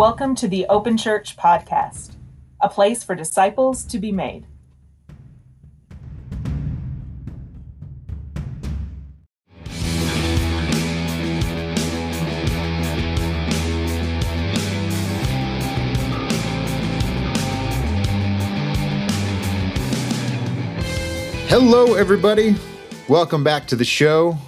[0.00, 2.14] Welcome to the Open Church Podcast,
[2.58, 4.46] a place for disciples to be made.
[21.50, 22.56] Hello, everybody.
[23.06, 24.38] Welcome back to the show.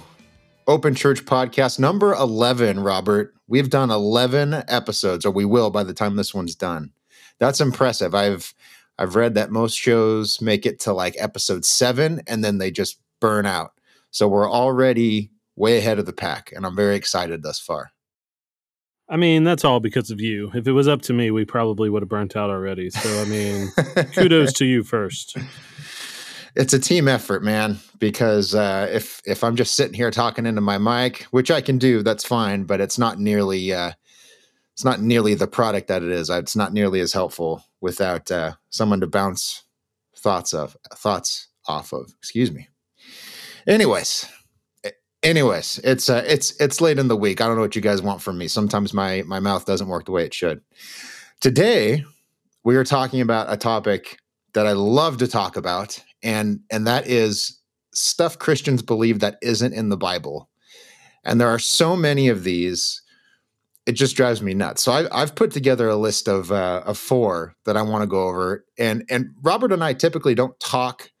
[0.65, 3.35] Open Church Podcast number 11, Robert.
[3.53, 6.91] We've done 11 episodes, or we will by the time this one's done.
[7.37, 8.15] That's impressive.
[8.15, 8.51] I've
[8.97, 12.99] I've read that most shows make it to like episode 7 and then they just
[13.21, 13.73] burn out.
[14.09, 17.91] So we're already way ahead of the pack and I'm very excited thus far.
[19.07, 20.49] I mean, that's all because of you.
[20.55, 22.89] If it was up to me, we probably would have burnt out already.
[22.89, 23.69] So, I mean,
[24.15, 25.37] kudos to you first
[26.55, 27.79] it's a team effort, man.
[27.99, 31.77] Because uh, if if I'm just sitting here talking into my mic, which I can
[31.77, 32.63] do, that's fine.
[32.63, 33.93] But it's not nearly uh,
[34.73, 36.29] it's not nearly the product that it is.
[36.29, 39.63] It's not nearly as helpful without uh, someone to bounce
[40.17, 42.11] thoughts of thoughts off of.
[42.19, 42.67] Excuse me.
[43.67, 44.27] Anyways,
[45.21, 47.39] anyways, it's uh, it's it's late in the week.
[47.39, 48.47] I don't know what you guys want from me.
[48.47, 50.61] Sometimes my my mouth doesn't work the way it should.
[51.39, 52.03] Today,
[52.63, 54.17] we are talking about a topic
[54.53, 57.59] that I love to talk about, and and that is
[57.93, 60.49] stuff Christians believe that isn't in the Bible.
[61.23, 63.01] And there are so many of these,
[63.85, 64.83] it just drives me nuts.
[64.83, 68.07] So I, have put together a list of uh, of four that I want to
[68.07, 68.65] go over.
[68.77, 71.11] And and Robert and I typically don't talk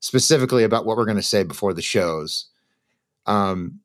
[0.00, 2.46] specifically about what we're going to say before the shows.
[3.26, 3.80] Um,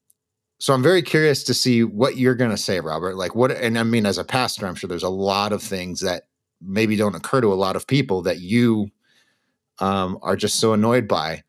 [0.60, 3.16] so I'm very curious to see what you're going to say, Robert.
[3.16, 3.52] Like what?
[3.52, 6.24] And I mean, as a pastor, I'm sure there's a lot of things that
[6.62, 8.92] maybe don't occur to a lot of people that you
[9.82, 11.44] um, are just so annoyed by.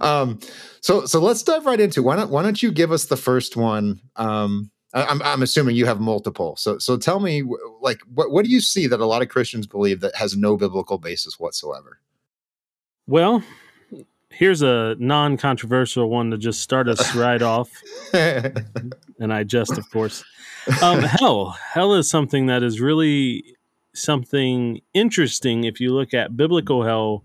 [0.00, 0.40] um,
[0.80, 2.02] so so let's dive right into.
[2.02, 4.00] Why don't why don't you give us the first one?
[4.16, 6.56] Um, I, I'm I'm assuming you have multiple.
[6.56, 7.42] So so tell me
[7.80, 10.56] like what what do you see that a lot of Christians believe that has no
[10.56, 12.00] biblical basis whatsoever?
[13.06, 13.44] Well,
[14.30, 17.70] here's a non-controversial one to just start us right off.
[18.12, 20.24] and I just, of course,
[20.82, 21.50] um, hell.
[21.50, 23.55] Hell is something that is really
[23.96, 27.24] something interesting if you look at biblical hell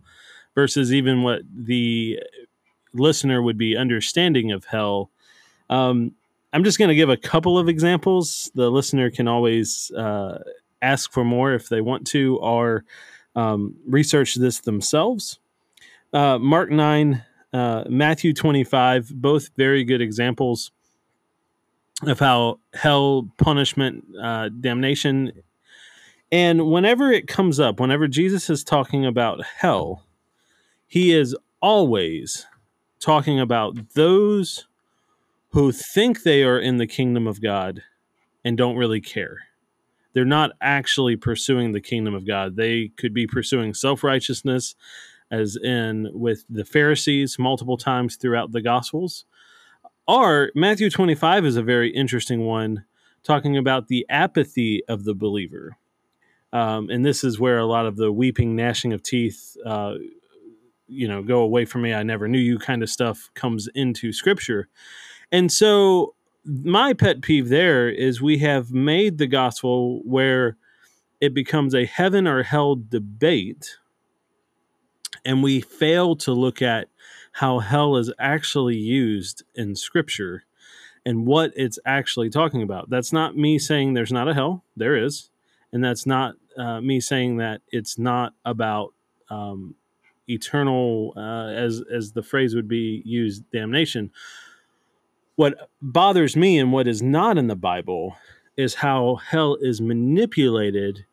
[0.56, 2.20] versus even what the
[2.94, 5.10] listener would be understanding of hell.
[5.70, 6.14] Um,
[6.54, 8.52] I'm just going to give a couple of examples.
[8.56, 10.44] The listener can always uh,
[10.82, 12.84] ask for more if they want to, or
[13.36, 15.40] um, research this themselves.
[16.14, 20.72] Uh, Mark 9, uh, Matthew 25, both very good examples
[22.04, 25.32] of how hell punishment, uh, damnation
[26.32, 30.06] and whenever it comes up, whenever Jesus is talking about hell,
[30.88, 32.48] he is always
[33.00, 34.68] talking about those
[35.50, 37.84] who think they are in the kingdom of God
[38.46, 39.40] and don't really care.
[40.14, 42.56] They're not actually pursuing the kingdom of God.
[42.56, 44.76] They could be pursuing self righteousness,
[45.30, 49.26] as in with the Pharisees multiple times throughout the Gospels.
[50.08, 52.86] Or Matthew 25 is a very interesting one,
[53.24, 55.78] talking about the apathy of the believer
[56.54, 59.96] um, and this is where a lot of the weeping, gnashing of teeth, uh,
[60.88, 61.94] you know, go away from me.
[61.94, 64.68] I never knew you kind of stuff comes into scripture.
[65.32, 66.14] And so,
[66.44, 70.58] my pet peeve there is we have made the gospel where
[71.22, 73.78] it becomes a heaven or hell debate,
[75.24, 76.88] and we fail to look at
[77.34, 80.44] how hell is actually used in scripture
[81.06, 82.90] and what it's actually talking about.
[82.90, 85.31] That's not me saying there's not a hell, there is.
[85.74, 88.94] And that's not uh, me saying that it's not about
[89.30, 89.76] um,
[90.28, 94.12] eternal, uh, as as the phrase would be used, damnation.
[95.36, 98.16] What bothers me and what is not in the Bible
[98.58, 101.06] is how hell is manipulated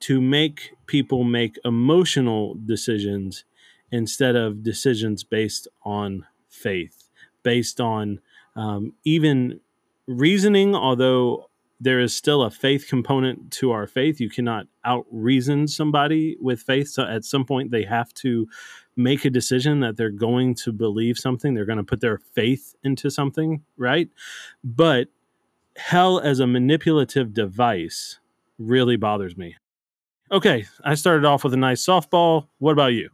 [0.00, 3.44] to make people make emotional decisions
[3.92, 7.08] instead of decisions based on faith,
[7.42, 8.20] based on
[8.56, 9.60] um, even
[10.06, 11.45] reasoning, although
[11.80, 14.20] there is still a faith component to our faith.
[14.20, 16.88] You cannot out reason somebody with faith.
[16.88, 18.46] So at some point, they have to
[18.96, 21.54] make a decision that they're going to believe something.
[21.54, 24.08] They're going to put their faith into something, right?
[24.64, 25.08] But
[25.76, 28.18] hell as a manipulative device
[28.58, 29.56] really bothers me.
[30.32, 32.48] Okay, I started off with a nice softball.
[32.58, 33.10] What about you?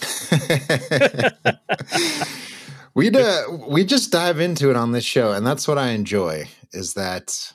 [2.94, 6.48] we uh, we just dive into it on this show, and that's what I enjoy.
[6.72, 7.52] Is that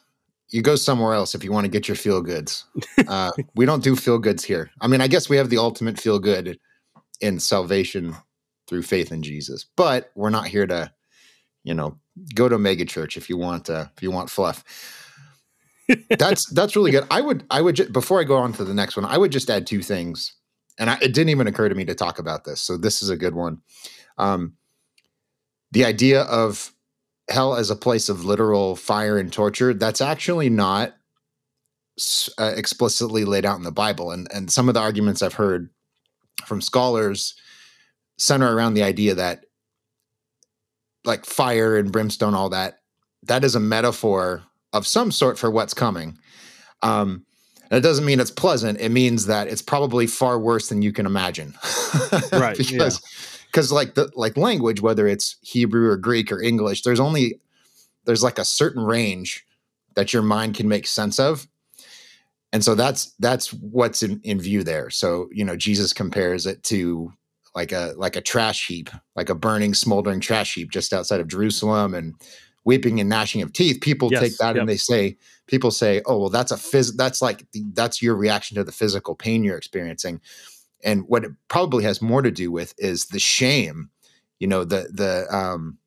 [0.52, 2.66] you go somewhere else if you want to get your feel goods.
[3.08, 4.70] Uh, we don't do feel goods here.
[4.82, 6.60] I mean, I guess we have the ultimate feel good
[7.22, 8.16] in salvation
[8.68, 10.92] through faith in Jesus, but we're not here to,
[11.64, 11.98] you know,
[12.36, 14.64] go to a mega church if you want uh, if you want fluff.
[16.20, 17.06] that's that's really good.
[17.10, 19.32] I would I would ju- before I go on to the next one, I would
[19.32, 20.36] just add two things,
[20.78, 22.62] and I, it didn't even occur to me to talk about this.
[22.62, 23.62] So this is a good one.
[24.20, 24.54] Um,
[25.72, 26.74] the idea of
[27.30, 30.96] hell as a place of literal fire and torture that's actually not
[32.38, 35.70] uh, explicitly laid out in the Bible, and and some of the arguments I've heard
[36.46, 37.36] from scholars
[38.18, 39.46] center around the idea that
[41.06, 42.80] like fire and brimstone, all that,
[43.24, 44.44] that is a metaphor
[44.74, 46.18] of some sort for what's coming.
[46.82, 47.26] Um,
[47.72, 48.80] and it doesn't mean it's pleasant.
[48.80, 51.54] It means that it's probably far worse than you can imagine.
[52.32, 52.58] right.
[52.58, 53.02] because
[53.52, 57.40] because like the like language, whether it's Hebrew or Greek or English, there's only
[58.06, 59.46] there's like a certain range
[59.96, 61.48] that your mind can make sense of.
[62.52, 64.90] And so that's that's what's in, in view there.
[64.90, 67.14] So, you know, Jesus compares it to
[67.56, 71.28] like a like a trash heap, like a burning, smoldering trash heap just outside of
[71.28, 72.16] Jerusalem and
[72.66, 73.82] weeping and gnashing of teeth.
[73.82, 74.62] People Yes, take that yep.
[74.62, 75.18] and they say,
[75.48, 78.72] people say, oh, well, that's a phys that's like the, that's your reaction to the
[78.72, 80.22] physical pain you're experiencing.
[80.84, 83.90] And what it probably has more to do with is the shame,
[84.40, 85.78] you know, the the um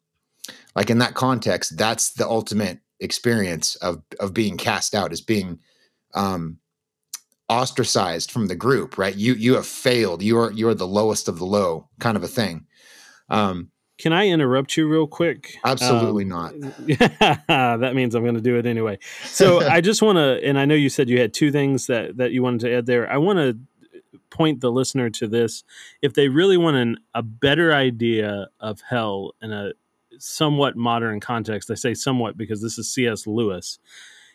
[0.75, 5.61] like in that context, that's the ultimate experience of of being cast out, is being
[6.15, 6.59] um
[7.49, 9.15] ostracized from the group, right?
[9.15, 10.23] You you have failed.
[10.23, 12.67] You are you are the lowest of the low, kind of a thing.
[13.29, 15.57] Um, Can I interrupt you real quick?
[15.65, 16.55] absolutely Um, not.
[17.49, 18.99] that means I'm going to do it anyway.
[19.25, 22.17] So I just want to, and I know you said you had two things that
[22.17, 23.11] that you wanted to add there.
[23.11, 23.59] I want to
[24.31, 25.65] point the listener to this.
[26.01, 29.73] If they really want an, a better idea of hell in a
[30.19, 33.27] somewhat modern context, I say somewhat because this is C.S.
[33.27, 33.79] Lewis.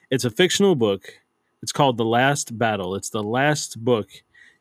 [0.09, 1.05] It's a fictional book.
[1.61, 2.95] It's called The Last Battle.
[2.95, 4.09] It's the last book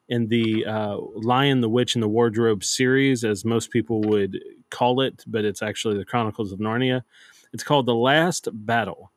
[0.08, 4.40] in the uh, Lion, the Witch, and the Wardrobe series, as most people would
[4.70, 7.02] call it, but it's actually the Chronicles of Narnia.
[7.52, 9.12] It's called The Last Battle.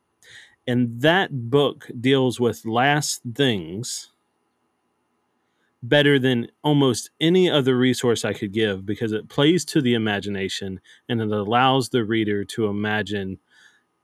[0.66, 4.09] And that book deals with last things
[5.82, 10.80] better than almost any other resource I could give because it plays to the imagination
[11.08, 13.38] and it allows the reader to imagine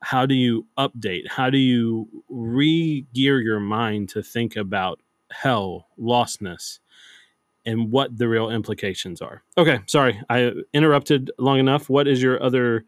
[0.02, 1.28] how do you update?
[1.28, 5.00] How do you re gear your mind to think about
[5.30, 6.78] hell, lostness,
[7.64, 9.42] and what the real implications are?
[9.58, 11.88] Okay, sorry, I interrupted long enough.
[11.88, 12.84] What is your other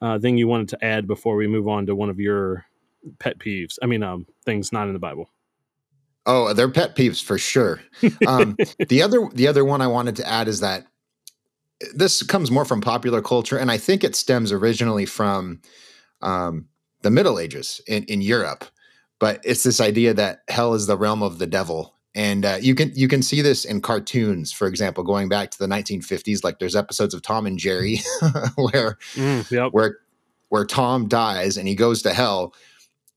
[0.00, 2.64] uh, thing you wanted to add before we move on to one of your
[3.18, 3.78] pet peeves?
[3.82, 5.30] I mean, um, things not in the Bible.
[6.24, 7.80] Oh, they're pet peeves for sure.
[8.26, 8.56] Um,
[8.88, 10.86] the other the other one I wanted to add is that
[11.94, 15.60] this comes more from popular culture, and I think it stems originally from
[16.20, 16.68] um,
[17.02, 18.64] the Middle Ages in, in Europe.
[19.18, 22.74] But it's this idea that hell is the realm of the devil, and uh, you
[22.74, 24.52] can you can see this in cartoons.
[24.52, 28.00] For example, going back to the 1950s, like there's episodes of Tom and Jerry
[28.56, 29.72] where Mm, yep.
[29.72, 29.98] where
[30.48, 32.54] where Tom dies and he goes to hell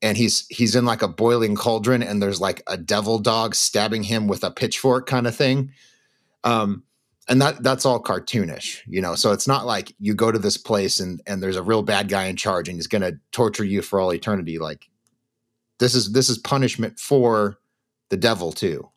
[0.01, 4.03] and he's he's in like a boiling cauldron and there's like a devil dog stabbing
[4.03, 5.71] him with a pitchfork kind of thing.
[6.43, 6.83] Um
[7.27, 9.15] and that that's all cartoonish, you know.
[9.15, 12.07] So it's not like you go to this place and and there's a real bad
[12.07, 14.87] guy in charge and he's going to torture you for all eternity like
[15.79, 17.57] this is this is punishment for
[18.09, 18.89] the devil too.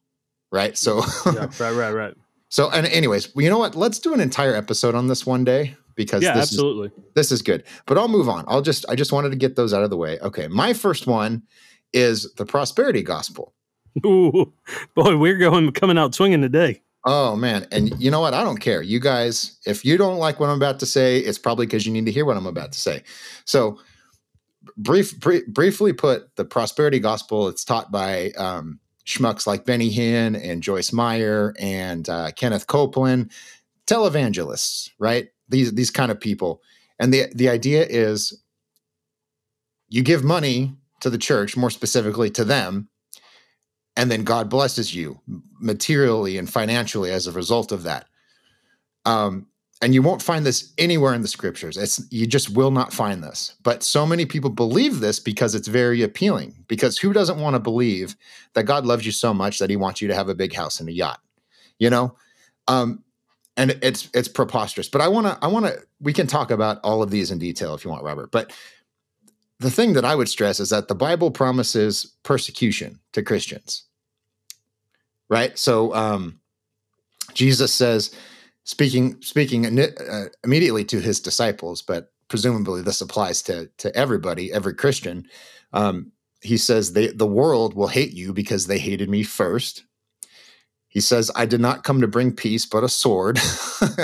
[0.51, 0.77] Right?
[0.77, 2.15] So yeah, right, right, right.
[2.49, 3.75] so and anyways, you know what?
[3.75, 6.91] Let's do an entire episode on this one day because Yeah, this is absolutely.
[7.15, 7.65] this is good.
[7.85, 8.47] But I'll move on.
[8.49, 10.19] I'll just I just wanted to get those out of the way.
[10.21, 11.43] Okay, my first one
[11.93, 13.53] is the prosperity gospel.
[14.06, 14.55] Ooh,
[14.94, 16.81] boy, we're going coming out swinging today.
[17.05, 18.32] Oh man, and you know what?
[18.34, 18.81] I don't care.
[18.81, 21.93] You guys, if you don't like what I'm about to say, it's probably because you
[21.93, 23.03] need to hear what I'm about to say.
[23.44, 23.79] So,
[24.77, 30.37] brief, brie- briefly put, the prosperity gospel it's taught by um, schmucks like Benny Hinn
[30.43, 33.31] and Joyce Meyer and uh, Kenneth Copeland,
[33.87, 35.29] televangelists, right?
[35.48, 36.62] These these kind of people,
[36.98, 38.43] and the the idea is,
[39.88, 42.88] you give money to the church, more specifically to them,
[43.96, 45.20] and then God blesses you
[45.60, 48.06] materially and financially as a result of that.
[49.05, 49.46] Um,
[49.81, 51.76] and you won't find this anywhere in the scriptures.
[51.76, 53.55] It's you just will not find this.
[53.62, 56.64] But so many people believe this because it's very appealing.
[56.67, 58.17] Because who doesn't want to believe
[58.55, 60.81] that God loves you so much that He wants you to have a big house
[60.81, 61.20] and a yacht?
[61.78, 62.17] You know,
[62.67, 63.05] um,
[63.58, 64.88] and it's it's preposterous.
[64.88, 67.41] But I want to I want to we can talk about all of these in
[67.41, 68.32] detail if you want, Robert.
[68.32, 68.55] But
[69.60, 73.82] the thing that I would stress is that the Bible promises persecution to Christians
[75.31, 75.58] right?
[75.58, 76.41] So um,
[77.34, 78.15] Jesus says,
[78.65, 84.74] speaking speaking uh, immediately to his disciples, but presumably this applies to to everybody, every
[84.74, 85.27] Christian.
[85.74, 86.12] Um,
[86.43, 89.84] he says, they, "The world will hate you because they hated me first.
[90.98, 93.38] He says, "I did not come to bring peace, but a sword."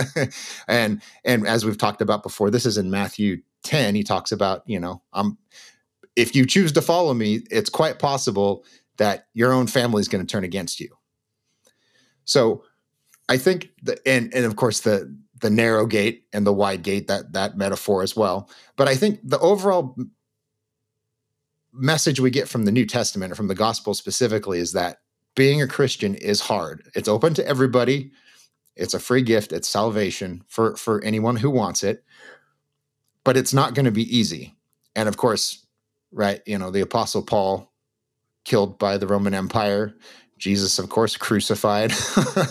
[0.69, 3.97] and and as we've talked about before, this is in Matthew ten.
[3.97, 5.37] He talks about you know I'm
[6.15, 8.65] if you choose to follow me, it's quite possible
[8.99, 10.89] that your own family is going to turn against you.
[12.27, 12.63] So
[13.29, 17.09] I think the and and of course the the narrow gate and the wide gate
[17.09, 18.49] that that metaphor as well.
[18.77, 19.97] But I think the overall
[21.73, 24.99] message we get from the New Testament or from the gospel specifically is that
[25.35, 26.91] being a Christian is hard.
[26.95, 28.13] It's open to everybody.
[28.77, 29.53] It's a free gift.
[29.53, 32.05] It's salvation for for anyone who wants it.
[33.25, 34.55] But it's not going to be easy.
[34.97, 35.67] And of course,
[36.13, 37.73] right, you know, the apostle Paul
[38.45, 39.95] killed by the Roman Empire,
[40.39, 41.93] Jesus of course crucified.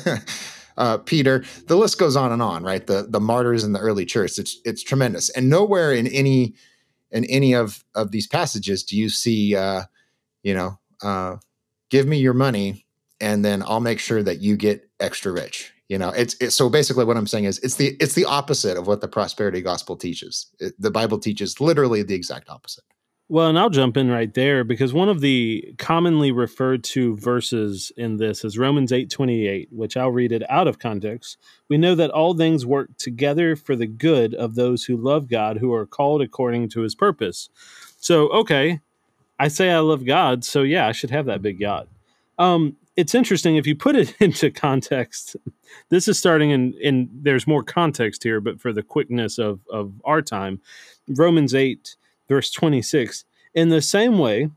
[0.77, 2.85] uh, Peter, the list goes on and on, right?
[2.85, 4.39] The the martyrs in the early church.
[4.39, 5.29] It's it's tremendous.
[5.29, 6.55] And nowhere in any
[7.11, 9.83] in any of of these passages do you see uh,
[10.43, 11.37] you know, uh,
[11.93, 12.87] give me your money
[13.21, 15.71] and then I'll make sure that you get extra rich.
[15.89, 18.87] You know, it's, so basically what I'm saying is it's the it's the opposite of
[18.87, 20.47] what the prosperity gospel teaches.
[20.59, 22.83] It, the Bible teaches literally the exact opposite.
[23.29, 27.91] Well, and I'll jump in right there because one of the commonly referred to verses
[27.95, 31.37] in this is Romans 8:28, which I'll read it out of context.
[31.69, 35.57] We know that all things work together for the good of those who love God,
[35.57, 37.49] who are called according to his purpose.
[37.99, 38.79] So, okay,
[39.39, 41.87] I say I love God, so yeah, I should have that big yacht.
[42.37, 45.35] Um, it's interesting if you put it into context.
[45.89, 49.93] This is starting in, in there's more context here, but for the quickness of, of
[50.05, 50.61] our time,
[51.07, 51.95] Romans 8,
[52.29, 53.25] verse 26.
[53.55, 54.49] In the same way,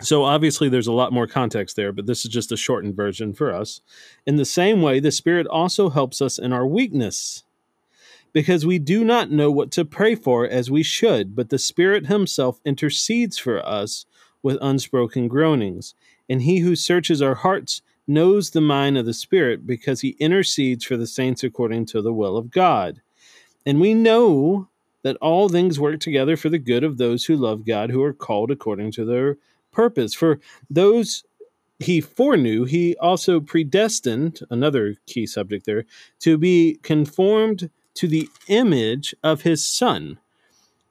[0.00, 3.32] so obviously there's a lot more context there, but this is just a shortened version
[3.32, 3.80] for us.
[4.26, 7.43] In the same way, the Spirit also helps us in our weakness
[8.34, 12.08] because we do not know what to pray for as we should, but the Spirit
[12.08, 14.04] Himself intercedes for us
[14.42, 15.94] with unspoken groanings.
[16.28, 20.84] And He who searches our hearts knows the mind of the Spirit because He intercedes
[20.84, 23.00] for the saints according to the will of God.
[23.64, 24.68] And we know
[25.02, 28.12] that all things work together for the good of those who love God, who are
[28.12, 29.38] called according to their
[29.70, 30.12] purpose.
[30.12, 31.24] For those
[31.78, 35.84] he foreknew, he also predestined, another key subject there,
[36.20, 40.18] to be conformed to the image of his son,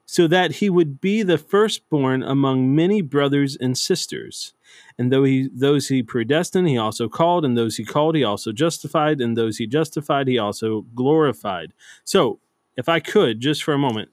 [0.06, 4.54] so that he would be the firstborn among many brothers and sisters.
[4.98, 8.52] And though he those he predestined, he also called, and those he called, he also
[8.52, 11.74] justified, and those he justified, he also glorified.
[12.04, 12.40] So,
[12.76, 14.10] if I could, just for a moment,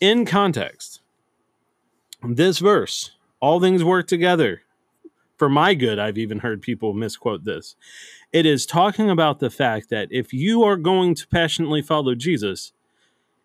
[0.00, 1.00] in context,
[2.22, 4.62] this verse, all things work together
[5.42, 5.98] for my good.
[5.98, 7.74] I've even heard people misquote this.
[8.32, 12.72] It is talking about the fact that if you are going to passionately follow Jesus,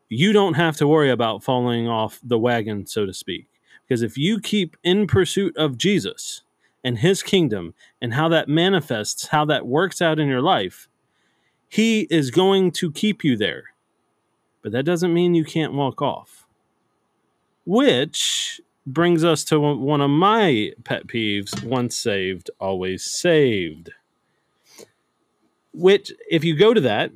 [0.07, 3.47] you don't have to worry about falling off the wagon, so to speak.
[3.81, 6.43] Because if you keep in pursuit of Jesus
[6.83, 10.87] and his kingdom and how that manifests, how that works out in your life,
[11.67, 13.63] he is going to keep you there.
[14.61, 16.45] But that doesn't mean you can't walk off.
[17.65, 23.91] Which brings us to one of my pet peeves once saved, always saved.
[25.73, 27.11] Which if you go to that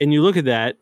[0.00, 0.76] and you look at that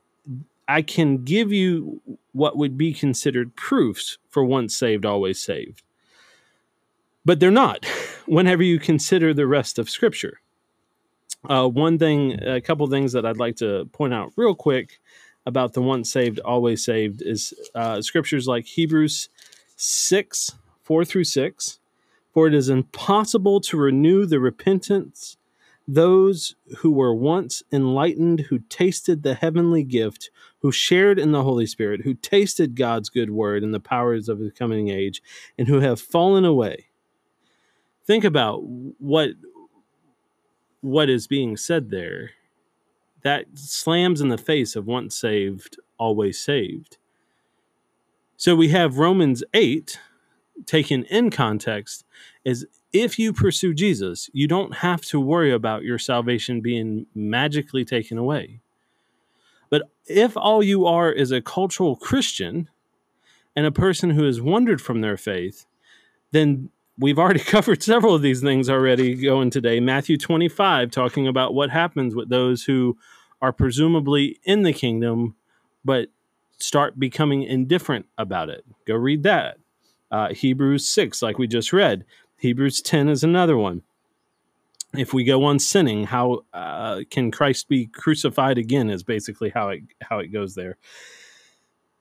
[0.70, 2.00] i can give you
[2.32, 5.82] what would be considered proofs for once saved always saved.
[7.24, 7.84] But they're not
[8.26, 10.40] whenever you consider the rest of scripture.
[11.48, 15.00] Uh, one thing a couple things that i'd like to point out real quick
[15.46, 19.30] about the once saved always saved is uh, scriptures like hebrews
[19.82, 21.78] 6 4 through 6
[22.32, 25.36] for it is impossible to renew the repentance
[25.88, 31.66] those who were once enlightened, who tasted the heavenly gift, who shared in the Holy
[31.66, 35.20] Spirit, who tasted God's good word and the powers of the coming age,
[35.58, 36.86] and who have fallen away.
[38.04, 39.30] Think about what
[40.80, 42.30] what is being said there.
[43.22, 46.98] That slams in the face of once saved, always saved.
[48.40, 50.00] So we have Romans 8
[50.64, 52.06] taken in context
[52.42, 57.84] is if you pursue Jesus, you don't have to worry about your salvation being magically
[57.84, 58.62] taken away.
[59.68, 62.70] But if all you are is a cultural Christian
[63.54, 65.66] and a person who has wandered from their faith,
[66.30, 69.80] then we've already covered several of these things already going today.
[69.80, 72.96] Matthew 25, talking about what happens with those who
[73.42, 75.36] are presumably in the kingdom,
[75.84, 76.08] but
[76.62, 78.64] start becoming indifferent about it.
[78.86, 79.58] Go read that.
[80.10, 82.04] Uh, Hebrews 6, like we just read,
[82.38, 83.82] Hebrews 10 is another one.
[84.96, 88.90] If we go on sinning, how uh, can Christ be crucified again?
[88.90, 90.78] Is basically how it how it goes there.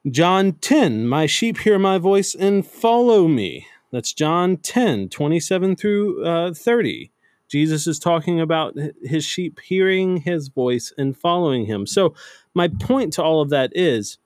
[0.09, 3.67] John 10, my sheep hear my voice and follow me.
[3.91, 7.11] That's John 10, 27 through uh, 30.
[7.49, 11.85] Jesus is talking about his sheep hearing his voice and following him.
[11.85, 12.13] So,
[12.53, 14.19] my point to all of that is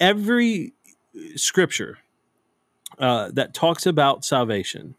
[0.00, 0.74] every
[1.36, 1.98] scripture
[2.98, 4.94] uh, that talks about salvation,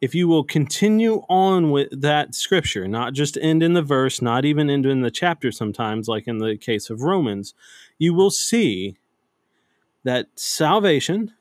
[0.00, 4.44] if you will continue on with that scripture, not just end in the verse, not
[4.44, 7.54] even end in the chapter sometimes, like in the case of Romans,
[7.98, 8.96] you will see
[10.02, 11.32] that salvation,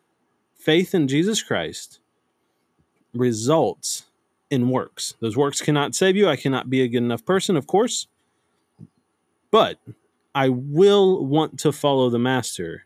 [0.56, 2.00] faith in Jesus Christ,
[3.14, 4.06] results
[4.50, 5.16] in works.
[5.20, 6.30] Those works cannot save you.
[6.30, 8.08] I cannot be a good enough person, of course,
[9.52, 9.78] but
[10.36, 12.86] I will want to follow the master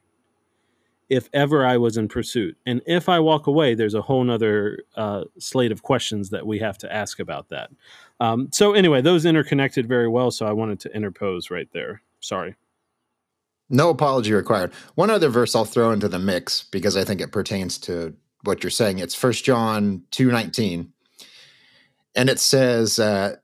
[1.09, 2.57] if ever I was in pursuit.
[2.65, 6.59] And if I walk away, there's a whole nother uh, slate of questions that we
[6.59, 7.69] have to ask about that.
[8.19, 10.31] Um, so, anyway, those interconnected very well.
[10.31, 12.01] So, I wanted to interpose right there.
[12.19, 12.55] Sorry.
[13.69, 14.73] No apology required.
[14.95, 18.63] One other verse I'll throw into the mix because I think it pertains to what
[18.63, 18.99] you're saying.
[18.99, 20.89] It's First John 2:19.
[22.15, 23.35] And it says, uh,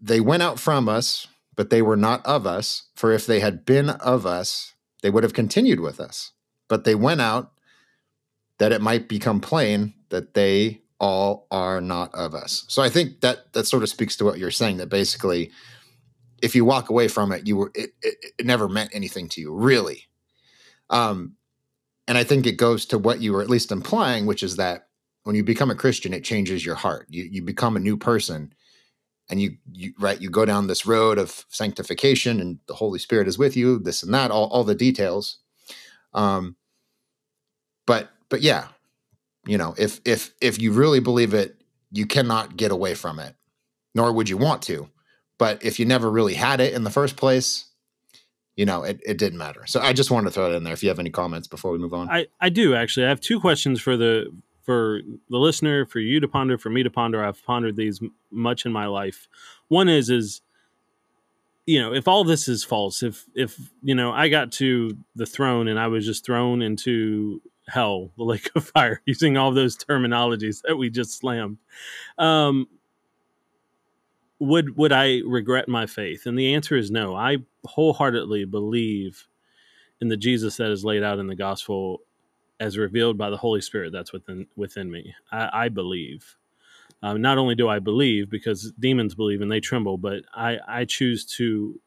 [0.00, 1.26] They went out from us,
[1.56, 2.84] but they were not of us.
[2.94, 6.32] For if they had been of us, they would have continued with us
[6.68, 7.52] but they went out
[8.58, 12.64] that it might become plain that they all are not of us.
[12.68, 15.50] So I think that that sort of speaks to what you're saying that basically
[16.42, 19.40] if you walk away from it you were it, it, it never meant anything to
[19.40, 20.04] you really.
[20.88, 21.34] Um
[22.08, 24.88] and I think it goes to what you were at least implying which is that
[25.24, 27.06] when you become a Christian it changes your heart.
[27.10, 28.54] You you become a new person
[29.28, 33.28] and you you right you go down this road of sanctification and the Holy Spirit
[33.28, 35.38] is with you this and that all all the details
[36.16, 36.56] um,
[37.86, 38.68] but but yeah,
[39.46, 43.34] you know, if if if you really believe it, you cannot get away from it,
[43.94, 44.88] nor would you want to.
[45.38, 47.66] But if you never really had it in the first place,
[48.56, 49.66] you know, it, it didn't matter.
[49.66, 50.72] So I just wanted to throw it in there.
[50.72, 53.06] If you have any comments before we move on, I I do actually.
[53.06, 54.34] I have two questions for the
[54.66, 57.24] for the listener, for you to ponder, for me to ponder.
[57.24, 58.00] I've pondered these
[58.32, 59.28] much in my life.
[59.68, 60.42] One is is
[61.66, 65.26] you know, if all this is false, if if you know, I got to the
[65.26, 69.76] throne and I was just thrown into hell, the lake of fire, using all those
[69.76, 71.58] terminologies that we just slammed,
[72.18, 72.66] um,
[74.40, 76.26] would would I regret my faith?
[76.26, 77.14] And the answer is no.
[77.16, 79.26] I wholeheartedly believe
[80.00, 82.00] in the Jesus that is laid out in the gospel
[82.60, 85.14] as revealed by the Holy Spirit that's within within me.
[85.32, 86.36] I, I believe.
[87.02, 90.84] Um, not only do I believe, because demons believe and they tremble, but I, I
[90.86, 91.80] choose to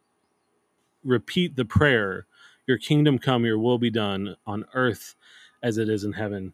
[1.03, 2.27] repeat the prayer
[2.67, 5.15] Your kingdom come, your will be done on earth
[5.63, 6.53] as it is in heaven.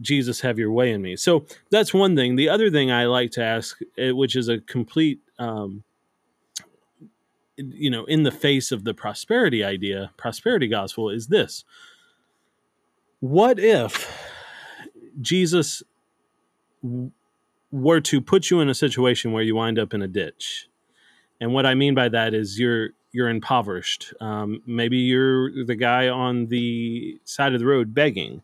[0.00, 1.16] Jesus, have your way in me.
[1.16, 2.36] So that's one thing.
[2.36, 5.84] The other thing I like to ask, eh, which is a complete, um,
[7.56, 11.64] you know, in the face of the prosperity idea, prosperity gospel, is this
[13.20, 14.06] What if
[15.20, 15.82] Jesus
[17.70, 20.68] were to put you in a situation where you wind up in a ditch,
[21.40, 24.12] and what I mean by that is you're you're impoverished.
[24.20, 28.42] Um, maybe you're the guy on the side of the road begging.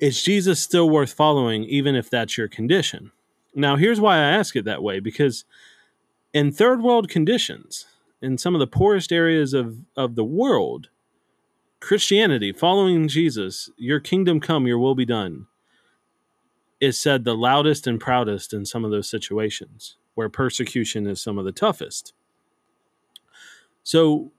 [0.00, 3.12] Is Jesus still worth following, even if that's your condition?
[3.54, 5.44] Now, here's why I ask it that way because
[6.32, 7.86] in third world conditions,
[8.22, 10.88] in some of the poorest areas of, of the world,
[11.82, 15.48] Christianity, following Jesus, your kingdom come, your will be done,
[16.80, 21.38] is said the loudest and proudest in some of those situations where persecution is some
[21.38, 22.12] of the toughest.
[23.82, 24.30] So,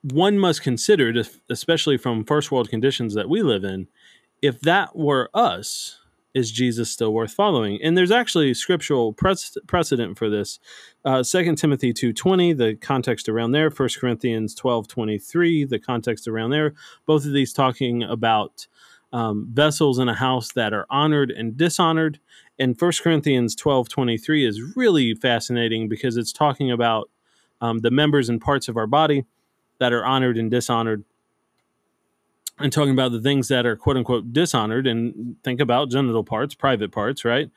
[0.00, 1.12] one must consider,
[1.50, 3.88] especially from first world conditions that we live in,
[4.40, 5.98] if that were us,
[6.38, 7.80] is Jesus still worth following?
[7.82, 10.60] And there's actually scriptural precedent for this.
[11.04, 13.70] Uh, 2 Timothy 2.20, the context around there.
[13.70, 16.74] 1 Corinthians 12.23, the context around there.
[17.06, 18.68] Both of these talking about
[19.12, 22.20] um, vessels in a house that are honored and dishonored.
[22.58, 27.10] And 1 Corinthians 12.23 is really fascinating because it's talking about
[27.60, 29.24] um, the members and parts of our body
[29.80, 31.04] that are honored and dishonored.
[32.60, 36.54] And talking about the things that are quote unquote dishonored, and think about genital parts,
[36.54, 37.50] private parts, right?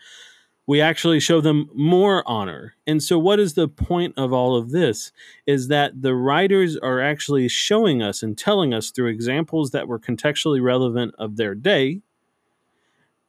[0.68, 2.76] we actually show them more honor.
[2.86, 5.12] And so, what is the point of all of this?
[5.46, 10.00] Is that the writers are actually showing us and telling us through examples that were
[10.00, 12.02] contextually relevant of their day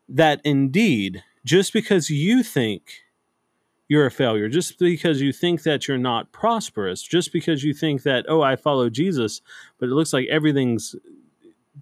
[0.08, 3.02] that indeed, just because you think
[3.88, 8.04] you're a failure, just because you think that you're not prosperous, just because you think
[8.04, 9.40] that, oh, I follow Jesus,
[9.78, 10.94] but it looks like everything's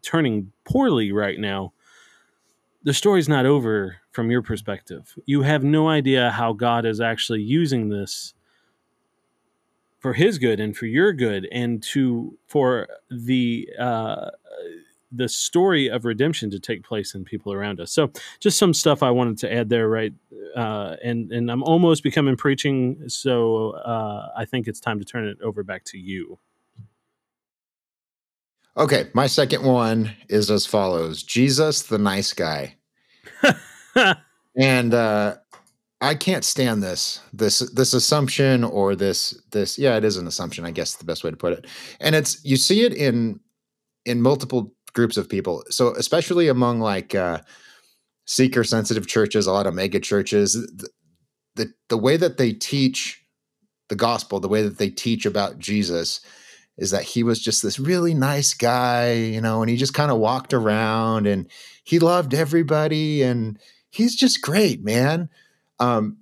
[0.02, 1.72] turning poorly right now
[2.82, 5.14] the story's not over from your perspective.
[5.26, 8.34] You have no idea how God is actually using this
[9.98, 14.30] for his good and for your good and to for the uh
[15.12, 17.90] the story of redemption to take place in people around us.
[17.90, 20.14] So just some stuff I wanted to add there, right?
[20.56, 25.26] Uh, and and I'm almost becoming preaching, so uh, I think it's time to turn
[25.26, 26.38] it over back to you.
[28.76, 32.76] Okay, my second one is as follows: Jesus, the nice guy,
[34.56, 35.36] and uh,
[36.00, 40.64] I can't stand this this this assumption or this this yeah it is an assumption
[40.64, 41.66] I guess the best way to put it,
[42.00, 43.40] and it's you see it in
[44.06, 47.40] in multiple groups of people, so especially among like uh,
[48.26, 50.88] seeker sensitive churches, a lot of mega churches, the,
[51.56, 53.20] the the way that they teach
[53.88, 56.20] the gospel, the way that they teach about Jesus
[56.78, 60.10] is that he was just this really nice guy, you know, and he just kind
[60.10, 61.50] of walked around and
[61.84, 63.58] he loved everybody and
[63.90, 65.28] he's just great, man.
[65.78, 66.18] Um,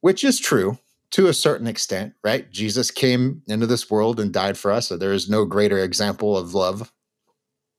[0.00, 0.78] which is true
[1.10, 2.50] to a certain extent, right?
[2.50, 4.88] Jesus came into this world and died for us.
[4.88, 6.92] So there is no greater example of love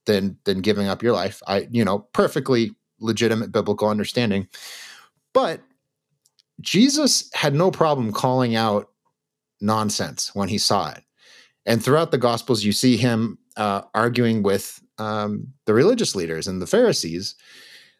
[0.06, 1.42] than than giving up your life.
[1.46, 4.48] I, you know, perfectly legitimate biblical understanding.
[5.32, 5.60] But
[6.60, 8.88] Jesus had no problem calling out
[9.60, 11.02] nonsense when he saw it.
[11.66, 16.62] And throughout the Gospels, you see him uh, arguing with um, the religious leaders and
[16.62, 17.34] the Pharisees.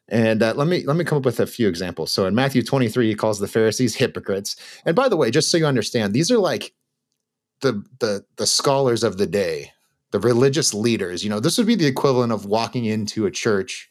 [0.08, 2.12] And uh, let me let me come up with a few examples.
[2.12, 4.56] So in Matthew 23, he calls the Pharisees hypocrites.
[4.84, 6.72] And by the way, just so you understand, these are like
[7.60, 9.72] the the the scholars of the day,
[10.12, 11.24] the religious leaders.
[11.24, 13.90] You know, this would be the equivalent of walking into a church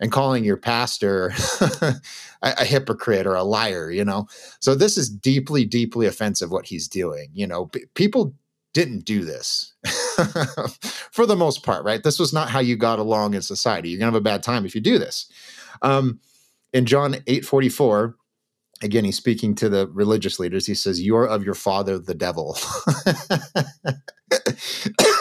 [0.00, 1.94] and calling your pastor a,
[2.42, 3.88] a, hypocrite or a liar.
[3.88, 4.26] You know,
[4.58, 7.28] so this is deeply deeply offensive what he's doing.
[7.34, 8.34] You know, p- people
[8.72, 9.74] didn't do this
[11.10, 12.02] for the most part, right?
[12.02, 13.90] This was not how you got along in society.
[13.90, 15.30] You're gonna have a bad time if you do this.
[15.82, 16.20] Um,
[16.72, 18.16] in John 8 44,
[18.82, 20.66] again, he's speaking to the religious leaders.
[20.66, 22.58] He says, You are of your father, the devil.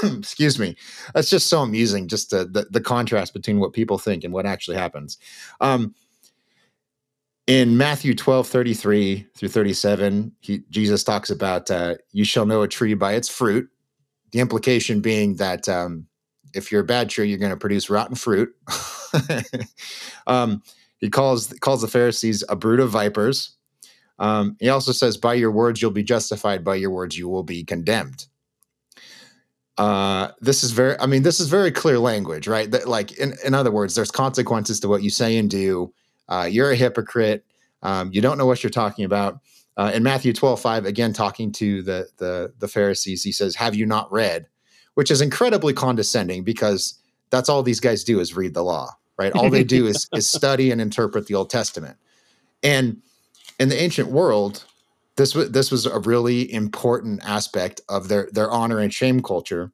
[0.04, 0.76] Excuse me.
[1.14, 4.46] That's just so amusing, just the, the, the, contrast between what people think and what
[4.46, 5.18] actually happens.
[5.60, 5.94] Um,
[7.52, 12.68] in Matthew 12, 33 through 37, he, Jesus talks about uh, you shall know a
[12.68, 13.70] tree by its fruit.
[14.32, 16.08] The implication being that um,
[16.54, 18.56] if you're a bad tree, you're going to produce rotten fruit.
[20.28, 20.64] um,
[21.00, 23.58] he calls calls the Pharisees a brood of vipers.
[24.18, 27.44] Um, he also says, "By your words you'll be justified; by your words you will
[27.44, 28.28] be condemned."
[29.78, 32.70] Uh, this is very, I mean, this is very clear language, right?
[32.72, 35.92] That, like, in, in other words, there's consequences to what you say and do
[36.30, 37.46] uh, you're a hypocrite.
[37.84, 39.40] Um, you don't know what you're talking about.
[39.78, 43.76] Uh, in Matthew 12, 5, again, talking to the, the, the Pharisees, he says, Have
[43.76, 44.48] you not read?
[44.96, 49.32] Which is incredibly condescending because that's all these guys do is read the law, right?
[49.32, 51.98] All they do is, is study and interpret the Old Testament.
[52.62, 53.02] And
[53.60, 54.66] in the ancient world,
[55.16, 59.72] this was this was a really important aspect of their their honor and shame culture.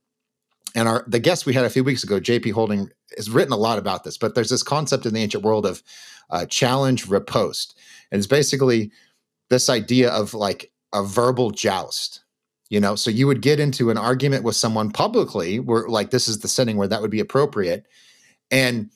[0.76, 3.58] And our the guest we had a few weeks ago, JP Holding, has written a
[3.58, 4.18] lot about this.
[4.18, 5.84] But there's this concept in the ancient world of
[6.30, 7.78] uh, challenge riposte.
[8.12, 8.92] And it's basically
[9.50, 12.24] this idea of like a verbal joust.
[12.70, 16.28] You know, so you would get into an argument with someone publicly, where like this
[16.28, 17.86] is the setting where that would be appropriate.
[18.52, 18.90] And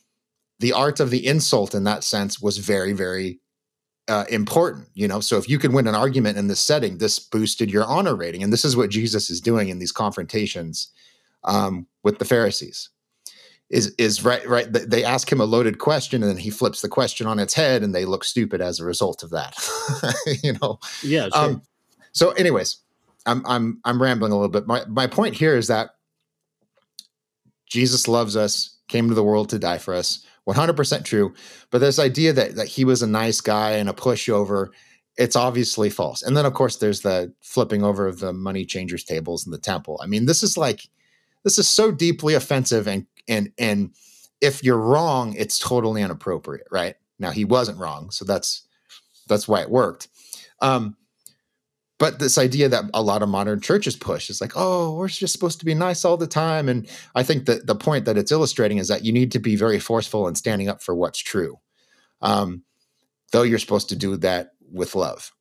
[0.60, 3.39] the art of the insult in that sense was very, very
[4.10, 5.21] uh, important, you know.
[5.21, 8.43] So if you could win an argument in this setting, this boosted your honor rating,
[8.43, 10.89] and this is what Jesus is doing in these confrontations
[11.45, 12.89] um, with the Pharisees
[13.72, 16.90] is is right right they ask him a loaded question and then he flips the
[16.90, 19.56] question on its head and they look stupid as a result of that
[20.44, 20.80] you know?
[21.02, 21.44] Yeah sure.
[21.44, 21.62] um,
[22.12, 22.78] so anyways
[23.26, 24.68] i'm i'm i'm rambling a little bit.
[24.68, 25.92] My my point here is that
[27.66, 31.34] jesus loves us came to the world to die for us 100% true.
[31.70, 34.70] But this idea that that he was a nice guy and a pushover
[35.18, 36.22] it's obviously false.
[36.22, 39.58] And then of course there's the flipping over of the money changers tables in the
[39.58, 40.00] temple.
[40.04, 40.88] I mean this is like
[41.44, 43.92] this is so deeply offensive and and and
[44.42, 46.96] if you're wrong it's totally inappropriate right?
[47.20, 48.68] Now he wasn't wrong so that's
[49.28, 50.08] that's why it worked.
[50.62, 50.96] Um
[52.02, 55.32] but this idea that a lot of modern churches push is like oh we're just
[55.32, 58.32] supposed to be nice all the time and i think that the point that it's
[58.32, 61.60] illustrating is that you need to be very forceful in standing up for what's true
[62.22, 62.64] um
[63.32, 65.32] though you're supposed to do that with love.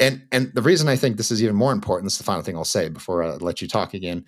[0.00, 2.42] And and the reason i think this is even more important this is the final
[2.42, 4.24] thing i'll say before i let you talk again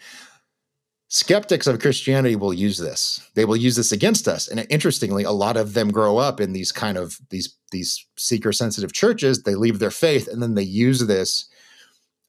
[1.08, 3.28] skeptics of Christianity will use this.
[3.34, 4.48] They will use this against us.
[4.48, 8.52] And interestingly, a lot of them grow up in these kind of these these seeker
[8.52, 9.42] sensitive churches.
[9.42, 11.48] They leave their faith and then they use this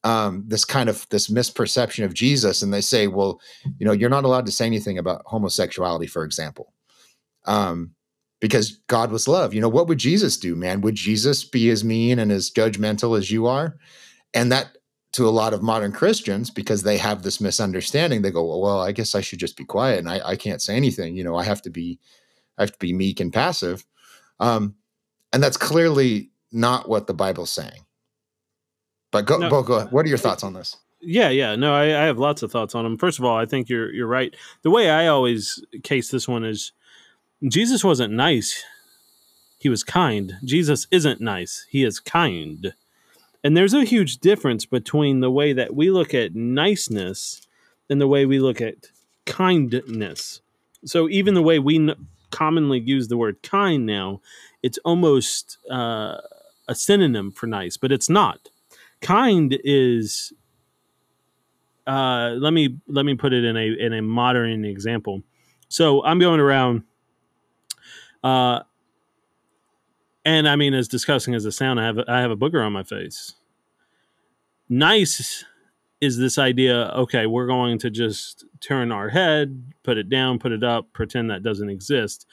[0.03, 3.41] um, this kind of this misperception of Jesus, and they say, well,
[3.77, 6.71] you know, you're not allowed to say anything about homosexuality, for example,
[7.45, 7.91] um,
[8.39, 9.53] because God was love.
[9.53, 10.81] You know, what would Jesus do, man?
[10.81, 13.77] Would Jesus be as mean and as judgmental as you are?
[14.33, 14.77] And that
[15.13, 18.21] to a lot of modern Christians because they have this misunderstanding.
[18.21, 20.61] They go, well, well, I guess I should just be quiet and I, I can't
[20.61, 21.15] say anything.
[21.15, 21.99] You know, I have to be,
[22.57, 23.85] I have to be meek and passive.
[24.39, 24.75] Um,
[25.33, 27.85] and that's clearly not what the Bible's saying.
[29.11, 29.85] But go, no, Bo, go.
[29.85, 30.75] What are your thoughts on this?
[30.99, 31.55] Yeah, yeah.
[31.55, 32.97] No, I, I have lots of thoughts on them.
[32.97, 34.35] First of all, I think you're you're right.
[34.63, 36.71] The way I always case this one is
[37.47, 38.63] Jesus wasn't nice.
[39.59, 40.33] He was kind.
[40.43, 41.65] Jesus isn't nice.
[41.69, 42.73] He is kind.
[43.47, 47.47] And there's a huge difference between the way that we look at niceness
[47.89, 48.91] and the way we look at
[49.25, 50.41] kindness.
[50.83, 51.95] So even the way we
[52.29, 54.19] commonly use the word kind now,
[54.63, 56.17] it's almost uh,
[56.67, 58.49] a synonym for nice, but it's not.
[58.99, 60.33] Kind is
[61.87, 65.23] uh, let me let me put it in a in a modern example.
[65.69, 66.83] So I'm going around,
[68.25, 68.63] uh,
[70.25, 72.73] and I mean, as disgusting as it sound, I have I have a booger on
[72.73, 73.36] my face.
[74.69, 75.45] Nice
[75.99, 76.91] is this idea.
[76.95, 81.29] Okay, we're going to just turn our head, put it down, put it up, pretend
[81.29, 82.27] that doesn't exist.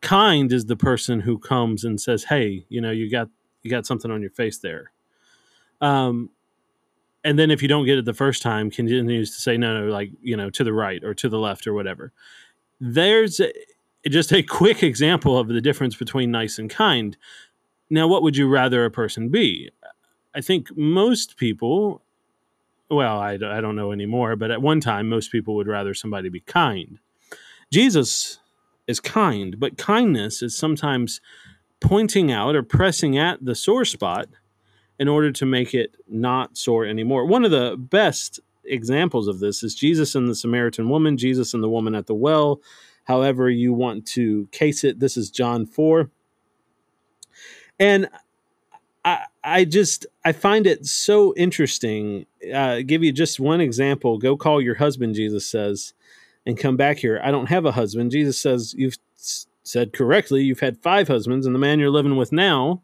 [0.00, 3.28] Kind is the person who comes and says, "Hey, you know, you got
[3.62, 4.92] you got something on your face there."
[5.80, 6.30] Um,
[7.26, 9.92] and then if you don't get it the first time continues to say no no
[9.92, 12.12] like you know to the right or to the left or whatever
[12.80, 13.52] there's a,
[14.08, 17.16] just a quick example of the difference between nice and kind
[17.90, 19.70] now what would you rather a person be
[20.36, 22.02] i think most people
[22.90, 26.28] well I, I don't know anymore but at one time most people would rather somebody
[26.28, 26.98] be kind
[27.72, 28.38] jesus
[28.86, 31.20] is kind but kindness is sometimes
[31.80, 34.28] pointing out or pressing at the sore spot
[34.98, 37.26] in order to make it not sore anymore.
[37.26, 41.62] One of the best examples of this is Jesus and the Samaritan woman, Jesus and
[41.62, 42.60] the woman at the well.
[43.04, 46.10] However, you want to case it, this is John 4.
[47.78, 48.08] And
[49.06, 52.26] I, I just I find it so interesting.
[52.52, 54.18] Uh, give you just one example.
[54.18, 55.94] Go call your husband, Jesus says,
[56.44, 57.18] and come back here.
[57.24, 58.10] I don't have a husband.
[58.10, 58.98] Jesus says, You've
[59.62, 60.42] said correctly.
[60.42, 62.82] You've had five husbands, and the man you're living with now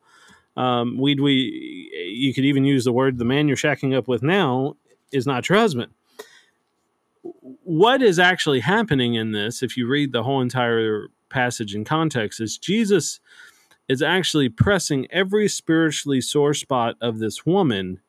[0.56, 4.22] um, we'd we you could even use the word the man you're shacking up with
[4.22, 4.76] now
[5.10, 5.92] is not your husband.
[7.64, 12.40] What is actually happening in this, if you read the whole entire passage in context,
[12.40, 13.20] is Jesus
[13.92, 18.00] is actually pressing every spiritually sore spot of this woman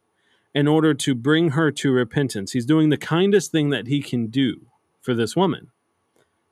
[0.55, 2.53] in order to bring her to repentance.
[2.53, 4.61] He's doing the kindest thing that he can do
[5.01, 5.71] for this woman,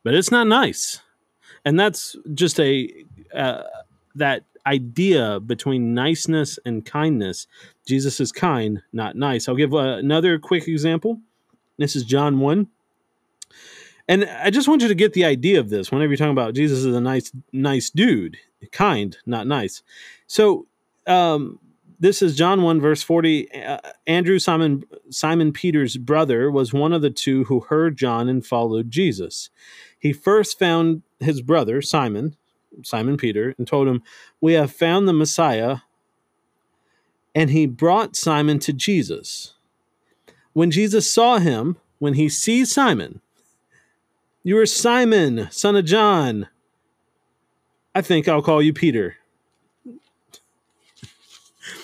[0.03, 1.01] but it's not nice,
[1.63, 2.91] and that's just a
[3.33, 3.63] uh,
[4.15, 7.47] that idea between niceness and kindness.
[7.87, 9.47] Jesus is kind, not nice.
[9.47, 11.19] I'll give uh, another quick example.
[11.77, 12.67] This is John 1.
[14.11, 16.53] And I just want you to get the idea of this whenever you're talking about
[16.53, 18.35] Jesus is a nice, nice dude,
[18.73, 19.83] kind, not nice.
[20.27, 20.67] So,
[21.07, 21.59] um,
[21.97, 27.01] this is John 1 verse 40 uh, Andrew Simon Simon Peter's brother was one of
[27.01, 29.49] the two who heard John and followed Jesus.
[29.97, 32.35] He first found his brother Simon
[32.83, 34.03] Simon Peter, and told him,
[34.39, 35.77] We have found the Messiah.
[37.33, 39.53] And he brought Simon to Jesus.
[40.53, 43.21] When Jesus saw him, when he sees Simon,
[44.43, 46.47] You are Simon, son of John.
[47.93, 49.17] I think I'll call you Peter.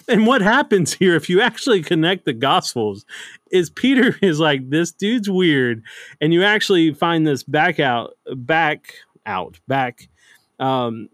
[0.09, 3.05] And what happens here, if you actually connect the Gospels,
[3.51, 5.83] is Peter is like, this dude's weird.
[6.21, 8.93] And you actually find this back out, back
[9.25, 10.07] out, back
[10.59, 11.09] um,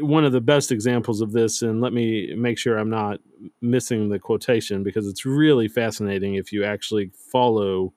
[0.00, 3.20] one of the best examples of this, and let me make sure I'm not
[3.60, 7.94] missing the quotation because it's really fascinating if you actually follow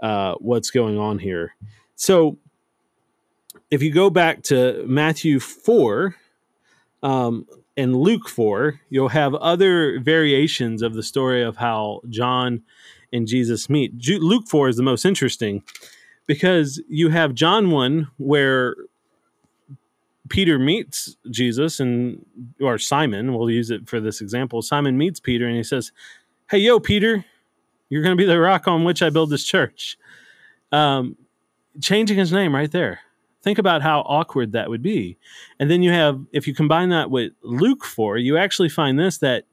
[0.00, 1.54] uh, what's going on here.
[1.98, 2.38] So,
[3.72, 6.14] if you go back to Matthew 4
[7.02, 7.44] um,
[7.76, 12.62] and Luke 4, you'll have other variations of the story of how John
[13.12, 13.92] and Jesus meet.
[14.06, 15.64] Luke 4 is the most interesting
[16.26, 18.76] because you have John 1 where
[20.28, 22.24] Peter meets Jesus and
[22.60, 24.62] or Simon, we'll use it for this example.
[24.62, 25.90] Simon meets Peter and he says,
[26.48, 27.24] "Hey, yo, Peter,
[27.88, 29.98] you're going to be the rock on which I build this church."
[30.70, 31.16] Um,
[31.80, 33.00] changing his name right there.
[33.42, 35.16] Think about how awkward that would be.
[35.60, 39.18] And then you have, if you combine that with Luke 4, you actually find this
[39.18, 39.44] that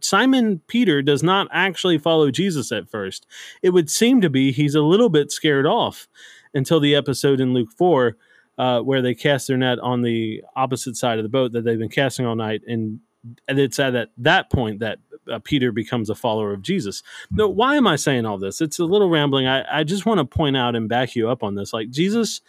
[0.00, 3.26] Simon Peter does not actually follow Jesus at first.
[3.62, 6.08] It would seem to be he's a little bit scared off
[6.54, 8.16] until the episode in Luke 4
[8.58, 11.78] uh, where they cast their net on the opposite side of the boat that they've
[11.78, 13.00] been casting all night, and,
[13.48, 14.98] it's at that, that point that
[15.30, 17.02] uh, Peter becomes a follower of Jesus.
[17.30, 18.60] Now, why am I saying all this?
[18.60, 19.46] It's a little rambling.
[19.46, 21.72] I, I just want to point out and back you up on this.
[21.72, 22.40] Like Jesus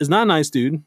[0.00, 0.82] is not a nice dude.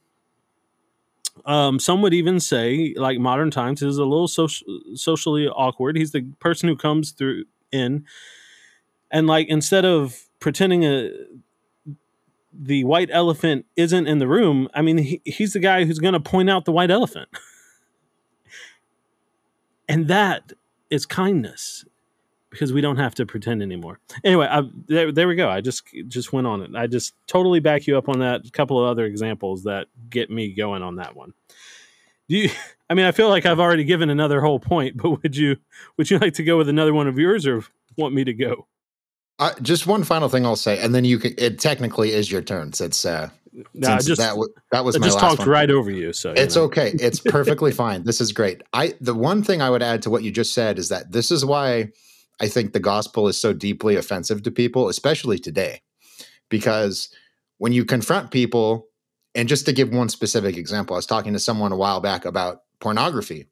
[1.46, 5.96] Um, some would even say, like modern times, is a little social, socially awkward.
[5.96, 8.06] He's the person who comes through in,
[9.12, 11.12] and like instead of pretending a
[12.60, 16.14] the white elephant isn't in the room, I mean, he, he's the guy who's going
[16.14, 17.30] to point out the white elephant.
[19.88, 20.54] and that
[20.90, 21.86] is kindness
[22.50, 24.00] because we don't have to pretend anymore.
[24.24, 25.50] Anyway, I, there, there we go.
[25.50, 26.76] I just just went on it.
[26.76, 28.46] I just totally back you up on that.
[28.46, 31.34] A couple of other examples that get me going on that one.
[32.30, 32.50] Do you?
[32.90, 35.58] I mean, I feel like I've already given another whole point, but would you
[35.98, 37.64] would you like to go with another one of yours, or
[37.98, 38.68] want me to go?
[39.40, 41.34] Uh, just one final thing I'll say, and then you can.
[41.38, 43.30] It technically is your turn since uh,
[43.74, 45.50] no, I just that, w- that was I my just talked one.
[45.50, 46.14] right over you.
[46.14, 46.64] So you It's know.
[46.64, 46.92] okay.
[47.00, 48.04] It's perfectly fine.
[48.04, 48.62] This is great.
[48.74, 51.32] I the one thing I would add to what you just said is that this
[51.32, 51.90] is why
[52.40, 55.82] I think the gospel is so deeply offensive to people, especially today,
[56.50, 57.10] because
[57.58, 58.88] when you confront people,
[59.34, 62.26] and just to give one specific example, I was talking to someone a while back
[62.26, 63.48] about pornography,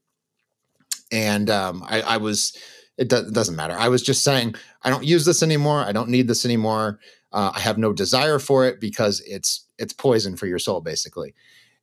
[1.11, 2.55] and um, I, I was.
[2.97, 3.75] It, do, it doesn't matter.
[3.77, 5.81] I was just saying I don't use this anymore.
[5.81, 6.99] I don't need this anymore.
[7.33, 11.33] Uh, I have no desire for it because it's it's poison for your soul, basically.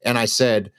[0.04, 0.72] And I said,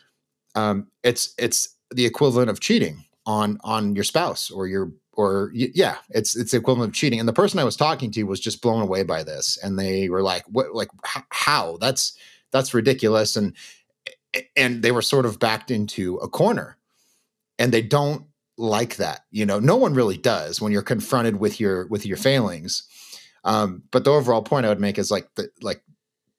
[0.56, 5.98] um, it's it's the equivalent of cheating on on your spouse or your or yeah,
[6.10, 7.20] it's it's the equivalent of cheating.
[7.20, 10.10] And the person I was talking to was just blown away by this, and they
[10.10, 10.74] were like, "What?
[10.74, 10.90] Like
[11.30, 11.78] how?
[11.80, 12.18] That's
[12.52, 13.56] that's ridiculous!" And
[14.56, 16.78] and they were sort of backed into a corner,
[17.60, 18.26] and they don't
[18.58, 19.22] like that.
[19.32, 22.84] You know, no one really does when you're confronted with your with your failings.
[23.44, 25.84] Um, but the overall point I would make is like the like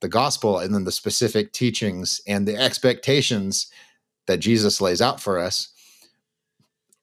[0.05, 3.69] the gospel and then the specific teachings and the expectations
[4.27, 5.73] that Jesus lays out for us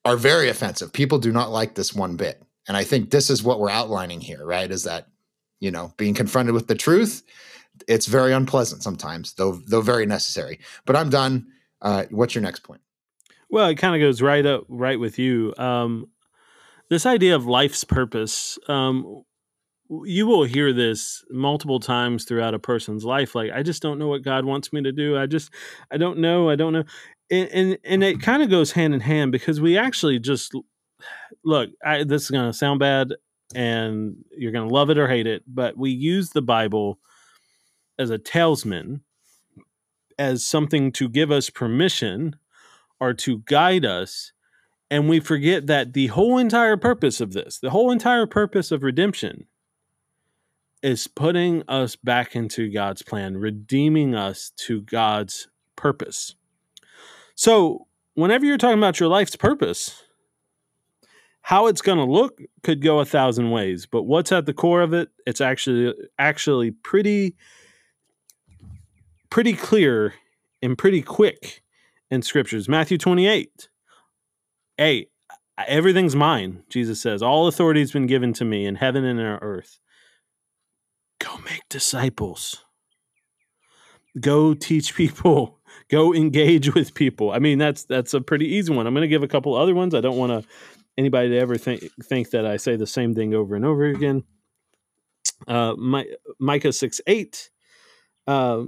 [0.06, 0.94] are very offensive.
[0.94, 2.44] People do not like this one bit.
[2.68, 4.70] And I think this is what we're outlining here, right?
[4.70, 5.08] Is that,
[5.60, 7.24] you know, being confronted with the truth,
[7.88, 10.60] it's very unpleasant sometimes, though though very necessary.
[10.86, 11.48] But I'm done.
[11.82, 12.82] Uh, what's your next point?
[13.50, 15.56] Well, it kind of goes right up right with you.
[15.58, 16.08] Um,
[16.90, 18.60] this idea of life's purpose.
[18.68, 19.24] Um,
[20.06, 23.36] you will hear this multiple times throughout a person's life.
[23.36, 25.18] Like, I just don't know what God wants me to do.
[25.18, 25.52] I just,
[25.92, 26.50] I don't know.
[26.50, 26.84] I don't know.
[27.30, 30.54] And and, and it kind of goes hand in hand because we actually just
[31.44, 31.70] look.
[31.86, 33.14] I, this is going to sound bad,
[33.54, 37.00] and you're going to love it or hate it, but we use the Bible
[38.00, 39.02] as a talisman,
[40.18, 42.36] as something to give us permission
[43.00, 44.32] or to guide us.
[44.90, 48.84] And we forget that the whole entire purpose of this, the whole entire purpose of
[48.84, 49.48] redemption,
[50.84, 56.36] is putting us back into God's plan, redeeming us to God's purpose.
[57.36, 60.04] So, whenever you're talking about your life's purpose,
[61.42, 64.82] how it's going to look could go a thousand ways, but what's at the core
[64.82, 67.36] of it, it's actually actually pretty
[69.30, 70.14] pretty clear
[70.62, 71.64] and pretty quick
[72.12, 72.70] in scriptures.
[72.70, 73.70] Matthew 28.
[74.78, 75.08] Hey,
[75.68, 77.24] everything's mine, Jesus says.
[77.24, 79.80] All authority has been given to me in heaven and on earth.
[81.22, 82.64] Go make disciples.
[84.20, 85.60] Go teach people.
[85.90, 87.32] Go engage with people.
[87.32, 88.88] I mean, that's that's a pretty easy one.
[88.88, 89.94] I'm going to give a couple other ones.
[89.94, 90.50] I don't want to
[90.98, 94.24] anybody to ever think think that I say the same thing over and over again.
[95.48, 96.06] Uh, My,
[96.40, 97.50] Micah six eight.
[98.28, 98.64] Uh,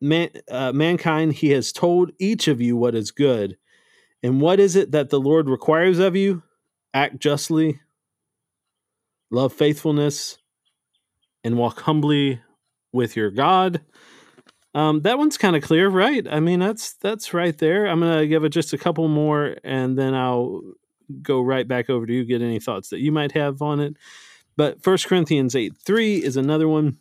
[0.00, 3.56] man, uh, mankind, he has told each of you what is good.
[4.22, 6.42] And what is it that the Lord requires of you?
[6.92, 7.80] Act justly,
[9.30, 10.38] love faithfulness,
[11.46, 12.40] and walk humbly
[12.92, 13.80] with your God.
[14.74, 16.26] Um, that one's kind of clear, right?
[16.28, 17.86] I mean, that's that's right there.
[17.86, 20.60] I'm gonna give it just a couple more, and then I'll
[21.22, 22.24] go right back over to you.
[22.24, 23.96] Get any thoughts that you might have on it.
[24.56, 26.98] But First Corinthians eight three is another one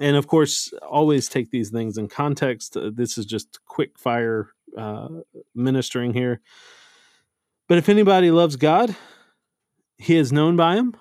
[0.00, 4.50] and of course always take these things in context uh, this is just quick fire
[4.76, 5.08] uh,
[5.54, 6.40] ministering here
[7.68, 8.94] but if anybody loves god
[9.98, 10.94] he is known by him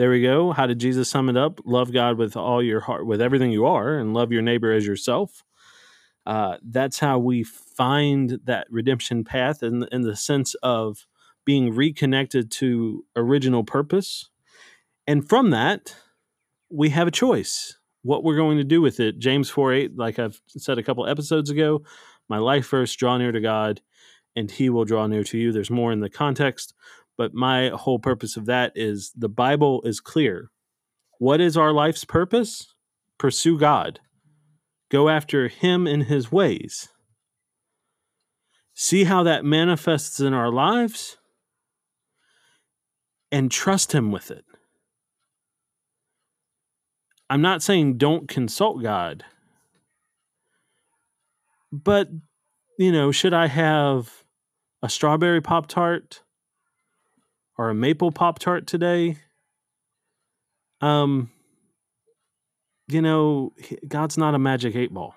[0.00, 0.52] there we go.
[0.52, 1.60] How did jesus sum it up?
[1.66, 4.86] Love god with all your heart with everything you are and love your neighbor as
[4.86, 5.44] yourself.
[6.24, 11.06] Uh, that's how we find that redemption path in, in the sense of
[11.44, 14.30] being reconnected to original purpose.
[15.06, 15.94] And from that
[16.70, 17.76] we have a choice.
[18.00, 19.18] What we're going to do with it.
[19.18, 21.82] James 4 8, like I've said a couple episodes ago,
[22.26, 23.82] my life first, draw near to God,
[24.34, 25.52] and he will draw near to you.
[25.52, 26.72] There's more in the context,
[27.20, 30.50] but my whole purpose of that is the Bible is clear.
[31.18, 32.74] What is our life's purpose?
[33.18, 34.00] Pursue God,
[34.90, 36.88] go after him in his ways.
[38.72, 41.18] See how that manifests in our lives
[43.30, 44.46] and trust him with it.
[47.28, 49.26] I'm not saying don't consult God,
[51.70, 52.08] but
[52.78, 54.24] you know, should I have
[54.82, 56.22] a strawberry pop tart
[57.60, 59.18] or a maple pop tart today?
[60.80, 61.30] Um,
[62.88, 63.52] you know,
[63.86, 65.14] God's not a magic eight ball,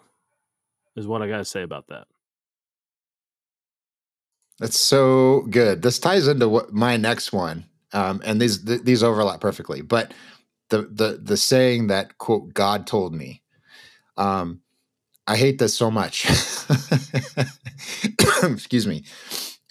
[0.98, 2.06] is what I got to say about that.
[4.60, 5.84] That's so good.
[5.84, 7.64] This ties into what my next one,
[7.94, 9.82] um, and these th- these overlap perfectly.
[9.82, 10.14] But
[10.68, 13.42] the the the saying that quote God told me,
[14.18, 14.60] um,
[15.26, 16.26] I hate this so much.
[18.44, 19.06] Excuse me.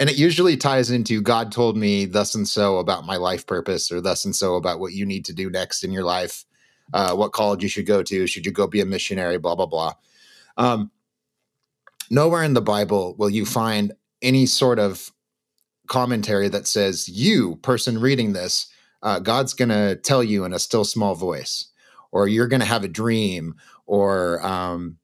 [0.03, 3.93] And it usually ties into God told me thus and so about my life purpose,
[3.93, 6.45] or thus and so about what you need to do next in your life,
[6.93, 9.67] uh, what college you should go to, should you go be a missionary, blah blah
[9.67, 9.93] blah.
[10.57, 10.91] Um,
[12.11, 13.93] nowhere in the Bible will you find
[14.23, 15.13] any sort of
[15.87, 18.67] commentary that says, you, person reading this,
[19.05, 21.71] uh, God's going to tell you in a still small voice,
[22.11, 23.55] or you're going to have a dream,
[23.87, 24.99] or, um,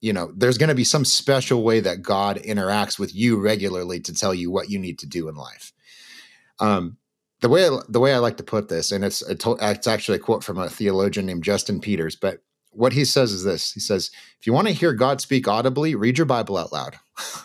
[0.00, 4.00] you know, there's going to be some special way that God interacts with you regularly
[4.00, 5.72] to tell you what you need to do in life.
[6.60, 6.98] Um,
[7.40, 10.42] the way the way I like to put this, and it's it's actually a quote
[10.42, 12.40] from a theologian named Justin Peters, but
[12.76, 13.72] what he says is this.
[13.72, 16.96] He says if you want to hear god speak audibly read your bible out loud.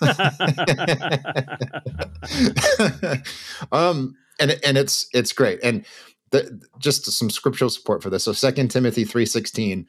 [3.72, 5.60] Um and and it's it's great.
[5.64, 5.86] And
[6.32, 8.24] the, just some scriptural support for this.
[8.24, 9.86] So Second timothy 3.16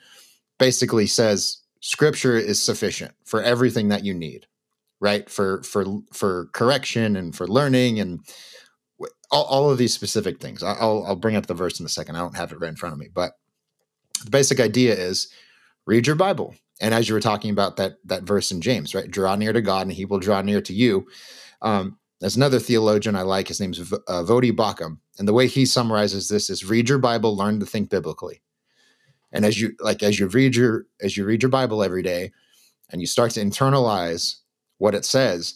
[0.59, 4.47] basically says scripture is sufficient for everything that you need
[5.01, 8.21] right for for for correction and for learning and
[9.31, 12.17] all, all of these specific things I'll, I'll bring up the verse in a second
[12.17, 13.33] i don't have it right in front of me but
[14.25, 15.29] the basic idea is
[15.87, 16.55] read your Bible.
[16.81, 19.11] And as you were talking about that that verse in James, right?
[19.11, 21.07] Draw near to God, and He will draw near to you.
[21.61, 23.49] Um, there's another theologian I like.
[23.49, 26.99] His name's v- uh, Voddie Baucham, and the way he summarizes this is: read your
[26.99, 28.41] Bible, learn to think biblically.
[29.33, 32.33] And as you like, as you read your as you read your Bible every day,
[32.91, 34.37] and you start to internalize
[34.79, 35.55] what it says,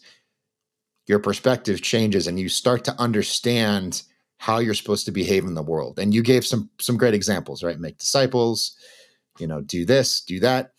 [1.07, 4.03] your perspective changes, and you start to understand
[4.39, 5.99] how you're supposed to behave in the world.
[5.99, 7.79] And you gave some some great examples, right?
[7.79, 8.77] Make disciples,
[9.39, 10.72] you know, do this, do that.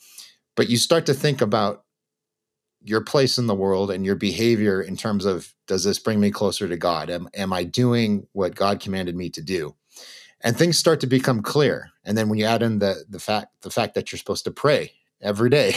[0.56, 1.84] But you start to think about
[2.82, 6.32] your place in the world and your behavior in terms of does this bring me
[6.32, 7.10] closer to God?
[7.10, 9.76] Am, am I doing what God commanded me to do?
[10.42, 11.90] And things start to become clear.
[12.04, 14.52] And then when you add in the the fact the fact that you're supposed to
[14.52, 15.76] pray every day,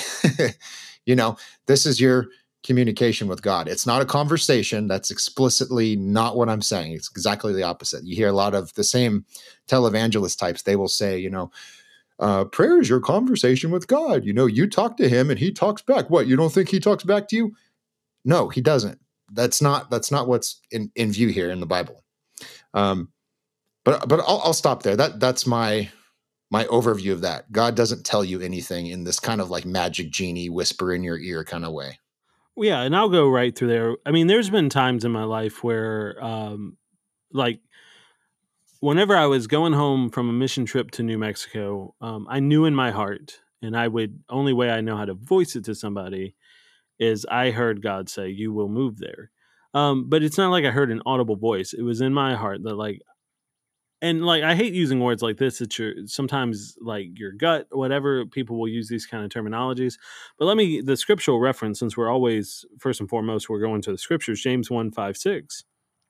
[1.06, 1.36] you know,
[1.66, 2.28] this is your
[2.62, 3.68] communication with God.
[3.68, 4.86] It's not a conversation.
[4.86, 6.92] That's explicitly not what I'm saying.
[6.92, 8.04] It's exactly the opposite.
[8.04, 9.24] You hear a lot of the same
[9.66, 10.62] televangelist types.
[10.62, 11.50] They will say, you know,
[12.18, 14.24] uh, prayer is your conversation with God.
[14.24, 16.10] You know, you talk to him and he talks back.
[16.10, 17.56] What, you don't think he talks back to you?
[18.24, 19.00] No, he doesn't.
[19.32, 22.04] That's not that's not what's in, in view here in the Bible.
[22.74, 23.08] Um,
[23.90, 24.96] but but I'll, I'll stop there.
[24.96, 25.90] That that's my
[26.50, 27.50] my overview of that.
[27.52, 31.18] God doesn't tell you anything in this kind of like magic genie whisper in your
[31.18, 31.98] ear kind of way.
[32.56, 33.96] Yeah, and I'll go right through there.
[34.04, 36.76] I mean, there's been times in my life where um
[37.32, 37.60] like
[38.80, 42.64] whenever I was going home from a mission trip to New Mexico, um, I knew
[42.64, 45.74] in my heart, and I would only way I know how to voice it to
[45.74, 46.34] somebody
[46.98, 49.30] is I heard God say, "You will move there."
[49.72, 51.72] Um, but it's not like I heard an audible voice.
[51.72, 53.00] It was in my heart that like,
[54.02, 55.60] and like I hate using words like this.
[55.60, 58.26] It's your sometimes like your gut, whatever.
[58.26, 59.98] People will use these kind of terminologies.
[60.38, 63.92] But let me the scriptural reference, since we're always first and foremost we're going to
[63.92, 64.40] the scriptures.
[64.40, 65.64] James one five six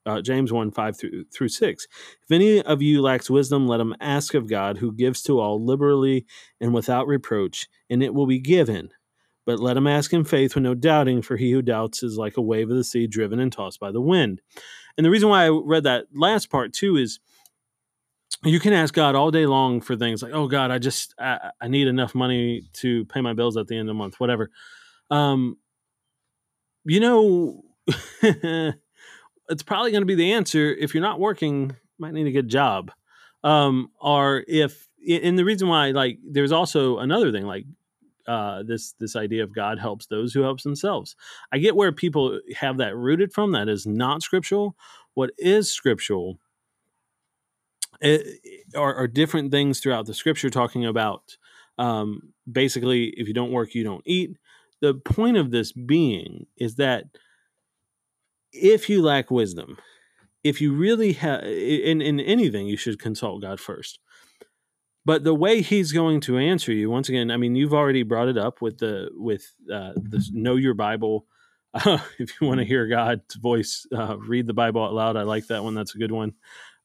[0.05, 1.87] uh, James 1 5 through, through 6.
[2.23, 5.63] If any of you lacks wisdom, let him ask of God, who gives to all
[5.63, 6.25] liberally
[6.59, 8.89] and without reproach, and it will be given.
[9.45, 12.37] But let him ask in faith with no doubting, for he who doubts is like
[12.37, 14.41] a wave of the sea driven and tossed by the wind.
[14.97, 17.19] And the reason why I read that last part too is
[18.43, 21.51] you can ask God all day long for things like, oh God, I just I,
[21.61, 24.49] I need enough money to pay my bills at the end of the month, whatever.
[25.09, 25.57] Um,
[26.85, 27.63] you know,
[28.21, 30.73] it's probably going to be the answer.
[30.73, 32.91] If you're not working, might need a good job.
[33.43, 37.65] Um, or if, and the reason why, like, there's also another thing, like,
[38.27, 41.15] uh, this this idea of God helps those who helps themselves.
[41.51, 43.51] I get where people have that rooted from.
[43.51, 44.75] That is not scriptural.
[45.15, 46.39] What is scriptural
[48.01, 51.37] it, eh, are, are, different things throughout the scripture talking about
[51.77, 54.37] um, basically if you don't work, you don't eat.
[54.81, 57.05] The point of this being is that
[58.51, 59.77] if you lack wisdom,
[60.43, 63.99] if you really have in, in anything, you should consult God first.
[65.05, 68.27] But the way He's going to answer you, once again, I mean, you've already brought
[68.27, 71.25] it up with the with uh, the Know Your Bible.
[71.73, 75.17] Uh, if you want to hear God's voice, uh, read the Bible out loud.
[75.17, 75.73] I like that one.
[75.75, 76.33] That's a good one.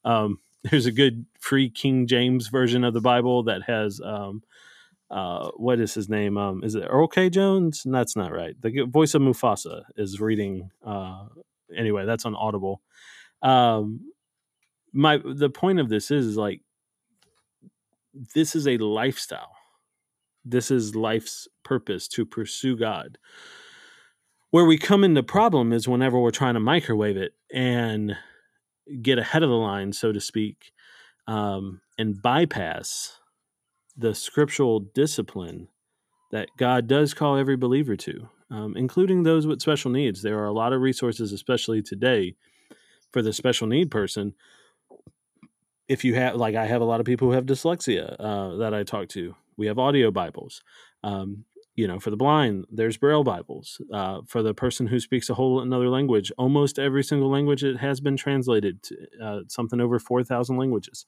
[0.05, 0.39] Um,
[0.71, 4.43] there's a good free King James version of the Bible that has um,
[5.09, 6.37] uh, what is his name?
[6.37, 7.29] Um, is it Earl K.
[7.29, 7.83] Jones?
[7.85, 8.59] That's not right.
[8.61, 11.25] The voice of Mufasa is reading uh,
[11.75, 12.81] anyway, that's on Audible.
[13.41, 14.11] Um,
[14.93, 16.61] my the point of this is, is like
[18.35, 19.55] this is a lifestyle.
[20.45, 23.17] This is life's purpose to pursue God.
[24.51, 28.15] Where we come into problem is whenever we're trying to microwave it and
[29.01, 30.71] get ahead of the line, so to speak,
[31.27, 33.19] um, and bypass
[33.95, 35.67] the scriptural discipline
[36.31, 40.21] that God does call every believer to, um, including those with special needs.
[40.21, 42.35] There are a lot of resources, especially today,
[43.11, 44.33] for the special need person.
[45.87, 48.73] If you have, like, I have a lot of people who have dyslexia uh, that
[48.73, 49.35] I talk to.
[49.55, 50.61] We have audio Bibles.
[51.03, 51.45] Um,
[51.77, 53.79] you know, for the blind, there's Braille Bibles.
[53.93, 57.77] Uh, for the person who speaks a whole another language, almost every single language it
[57.77, 61.05] has been translated to uh, something over four thousand languages.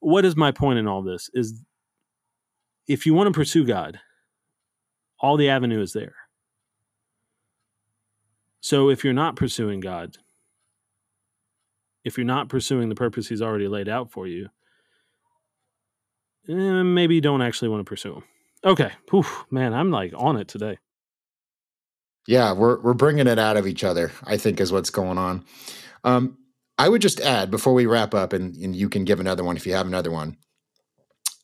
[0.00, 1.28] What is my point in all this?
[1.34, 1.62] Is
[2.88, 4.00] if you want to pursue God,
[5.20, 6.14] all the avenue is there.
[8.62, 10.16] So if you're not pursuing God,
[12.04, 14.48] if you're not pursuing the purpose He's already laid out for you,
[16.48, 18.24] eh, maybe you don't actually want to pursue Him.
[18.64, 18.90] Okay.
[19.14, 20.78] Oof, man, I'm like on it today.
[22.26, 24.12] Yeah, we're we're bringing it out of each other.
[24.24, 25.44] I think is what's going on.
[26.04, 26.38] Um,
[26.78, 29.56] I would just add before we wrap up, and, and you can give another one
[29.56, 30.36] if you have another one.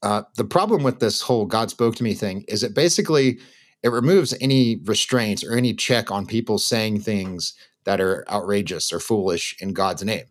[0.02, 3.38] Uh, the problem with this whole God spoke to me thing is it basically
[3.82, 7.54] it removes any restraints or any check on people saying things
[7.84, 10.26] that are outrageous or foolish in God's name.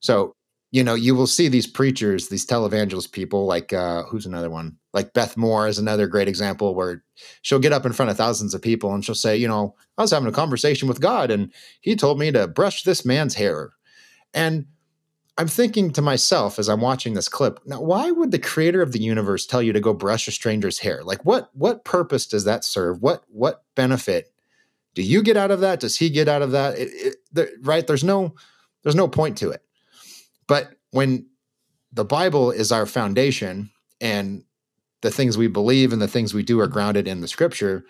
[0.00, 0.34] So
[0.74, 4.76] you know, you will see these preachers, these televangelist people, like uh, who's another one?
[4.92, 7.04] Like Beth Moore is another great example where
[7.42, 10.02] she'll get up in front of thousands of people and she'll say, you know, I
[10.02, 13.70] was having a conversation with God and he told me to brush this man's hair.
[14.34, 14.66] And
[15.38, 18.90] I'm thinking to myself as I'm watching this clip, now why would the creator of
[18.90, 21.04] the universe tell you to go brush a stranger's hair?
[21.04, 23.00] Like what what purpose does that serve?
[23.00, 24.32] What what benefit
[24.94, 25.78] do you get out of that?
[25.78, 26.76] Does he get out of that?
[26.76, 27.86] It, it, the, right?
[27.86, 28.34] There's no
[28.82, 29.64] there's no point to it.
[30.46, 31.26] But when
[31.92, 33.70] the Bible is our foundation
[34.00, 34.44] and
[35.02, 37.84] the things we believe and the things we do are grounded in the scripture,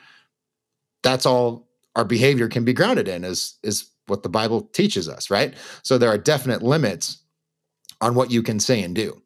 [1.02, 5.30] that's all our behavior can be grounded in is is what the Bible teaches us,
[5.30, 5.54] right?
[5.82, 7.22] So there are definite limits
[8.00, 9.22] on what you can say and do.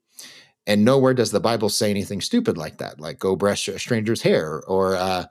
[0.67, 4.23] And nowhere does the Bible say anything stupid like that, like go brush a stranger's
[4.23, 5.25] hair or uh,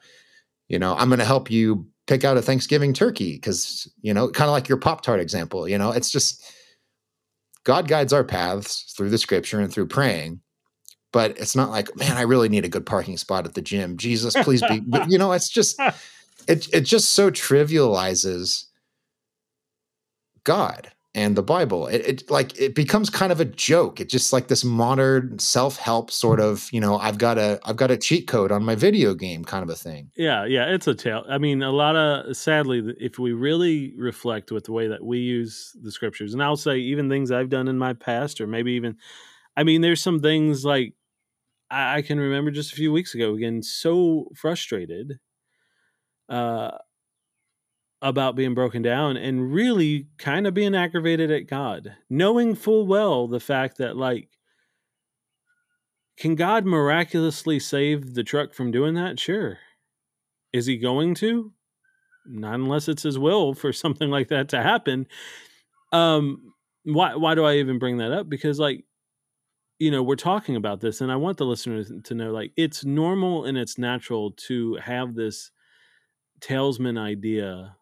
[0.68, 4.30] you know, I'm going to help you pick out a Thanksgiving turkey because, you know,
[4.30, 6.44] kind of like your Pop Tart example, you know, it's just
[7.68, 10.40] God guides our paths through the scripture and through praying.
[11.12, 13.98] But it's not like, man, I really need a good parking spot at the gym.
[13.98, 14.80] Jesus, please be.
[14.80, 15.78] But, you know, it's just,
[16.48, 18.68] it, it just so trivializes
[20.46, 21.88] God and the Bible.
[21.88, 24.00] It, it, like it becomes kind of a joke.
[24.00, 27.90] It's just like this modern self-help sort of, you know, I've got a I've got
[27.90, 30.12] a cheat code on my video game kind of a thing.
[30.16, 31.26] Yeah, yeah, it's a tale.
[31.28, 35.18] I mean, a lot of sadly, if we really reflect with the way that we
[35.18, 38.74] use the scriptures, and I'll say even things I've done in my past, or maybe
[38.74, 38.98] even,
[39.58, 40.94] I mean, there's some things like
[41.72, 45.20] I, I can remember just a few weeks ago getting so frustrated.
[46.30, 46.78] Uh,
[48.02, 53.28] about being broken down and really kind of being aggravated at God, knowing full well
[53.28, 54.30] the fact that, like,
[56.18, 59.20] can God miraculously save the truck from doing that?
[59.20, 59.60] Sure.
[60.52, 61.54] Is he going to?
[62.26, 65.08] Not unless it's his will for something like that to happen.
[65.92, 68.30] Um, why why do I even bring that up?
[68.30, 68.86] Because like,
[69.80, 72.84] you know, we're talking about this, and I want the listeners to know like it's
[72.84, 75.52] normal and it's natural to have this
[76.42, 77.77] talisman idea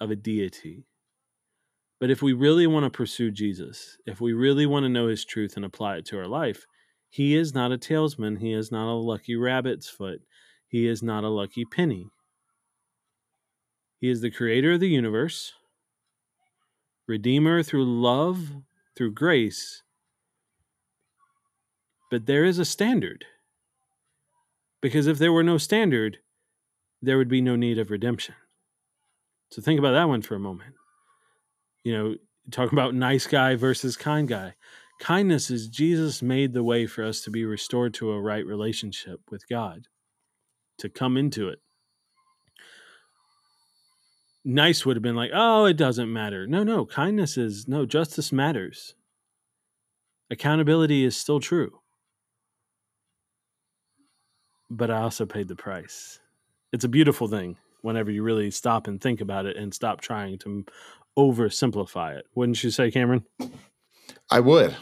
[0.00, 0.86] of a deity.
[1.98, 5.24] But if we really want to pursue Jesus, if we really want to know his
[5.24, 6.66] truth and apply it to our life,
[7.08, 8.36] he is not a talisman.
[8.36, 10.20] He is not a lucky rabbit's foot.
[10.68, 12.10] He is not a lucky penny.
[13.98, 15.54] He is the creator of the universe,
[17.08, 18.52] redeemer through love,
[18.94, 19.82] through grace.
[22.10, 23.24] But there is a standard.
[24.82, 26.18] Because if there were no standard,
[27.00, 28.34] there would be no need of redemption.
[29.56, 30.74] So think about that one for a moment.
[31.82, 32.14] You know,
[32.50, 34.54] talking about nice guy versus kind guy.
[35.00, 39.20] Kindness is Jesus made the way for us to be restored to a right relationship
[39.30, 39.88] with God,
[40.76, 41.60] to come into it.
[44.44, 46.46] Nice would have been like, oh, it doesn't matter.
[46.46, 48.94] No, no, kindness is, no, justice matters.
[50.30, 51.80] Accountability is still true.
[54.68, 56.20] But I also paid the price.
[56.74, 57.56] It's a beautiful thing
[57.86, 60.64] whenever you really stop and think about it and stop trying to
[61.16, 62.26] oversimplify it.
[62.34, 63.24] Wouldn't you say, Cameron?
[64.30, 64.76] I would.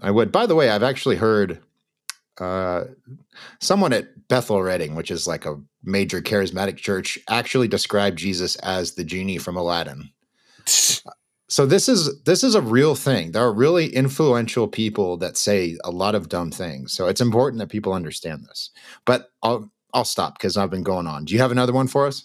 [0.00, 0.32] I would.
[0.32, 1.60] By the way, I've actually heard
[2.40, 2.84] uh,
[3.60, 8.92] someone at Bethel Redding, which is like a major charismatic church, actually describe Jesus as
[8.92, 10.10] the genie from Aladdin.
[10.66, 13.32] so this is this is a real thing.
[13.32, 16.92] There are really influential people that say a lot of dumb things.
[16.92, 18.70] So it's important that people understand this.
[19.04, 21.24] But I'll I'll stop because I've been going on.
[21.24, 22.24] Do you have another one for us?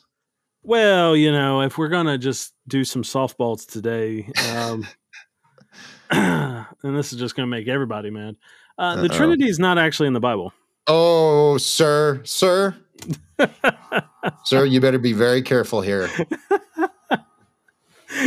[0.64, 4.88] Well, you know, if we're gonna just do some softballs today, um,
[6.12, 8.38] and this is just gonna make everybody mad.
[8.78, 10.54] Uh, the Trinity is not actually in the Bible.
[10.88, 12.76] Oh, sir, sir,
[14.46, 16.10] sir, you better be very careful here.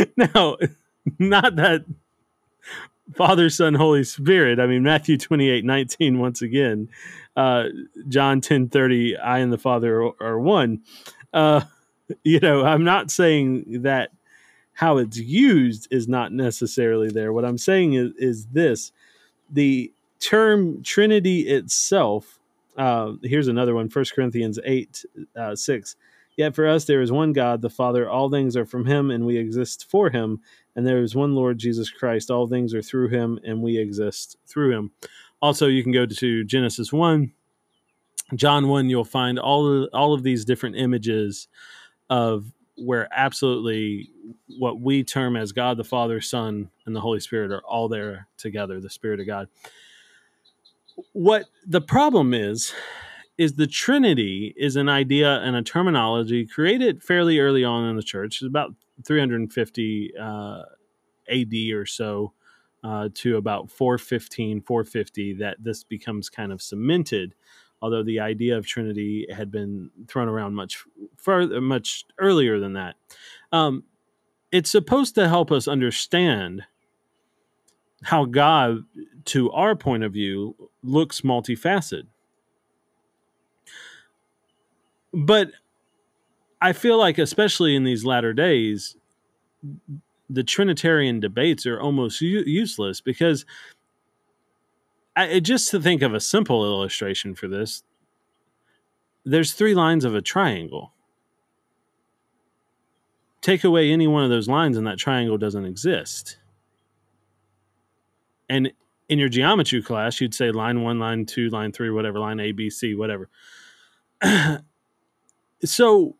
[0.17, 0.57] now,
[1.19, 1.85] not that
[3.15, 4.59] Father, Son, Holy Spirit.
[4.59, 6.89] I mean, Matthew 28 19, once again,
[7.35, 7.65] uh,
[8.07, 10.81] John 10 30, I and the Father are, are one.
[11.33, 11.61] Uh,
[12.23, 14.11] you know, I'm not saying that
[14.73, 17.33] how it's used is not necessarily there.
[17.33, 18.91] What I'm saying is, is this
[19.51, 22.39] the term Trinity itself.
[22.77, 25.05] Uh, here's another one 1 Corinthians 8
[25.35, 25.95] uh, 6.
[26.35, 28.07] Yet for us there is one God, the Father.
[28.07, 30.41] All things are from him, and we exist for him.
[30.75, 32.29] And there is one Lord Jesus Christ.
[32.29, 34.91] All things are through him, and we exist through him.
[35.41, 37.31] Also, you can go to Genesis 1,
[38.35, 41.47] John 1, you'll find all of, all of these different images
[42.09, 44.09] of where absolutely
[44.59, 48.27] what we term as God the Father, Son, and the Holy Spirit are all there
[48.37, 49.47] together, the Spirit of God.
[51.13, 52.73] What the problem is,
[53.37, 58.03] is the Trinity is an idea and a terminology created fairly early on in the
[58.03, 58.73] church, It's about
[59.05, 60.63] 350 uh,
[61.29, 62.33] AD or so
[62.83, 67.35] uh, to about 415, 450, that this becomes kind of cemented.
[67.81, 70.83] Although the idea of Trinity had been thrown around much
[71.15, 72.95] further, much earlier than that.
[73.51, 73.83] Um,
[74.51, 76.63] it's supposed to help us understand
[78.03, 78.83] how God,
[79.25, 82.07] to our point of view, looks multifaceted.
[85.13, 85.51] But
[86.61, 88.95] I feel like, especially in these latter days,
[90.29, 93.45] the Trinitarian debates are almost u- useless because
[95.17, 97.83] I, just to think of a simple illustration for this,
[99.25, 100.93] there's three lines of a triangle.
[103.41, 106.37] Take away any one of those lines, and that triangle doesn't exist.
[108.47, 108.71] And
[109.09, 112.51] in your geometry class, you'd say line one, line two, line three, whatever, line A,
[112.51, 113.29] B, C, whatever.
[115.63, 116.15] so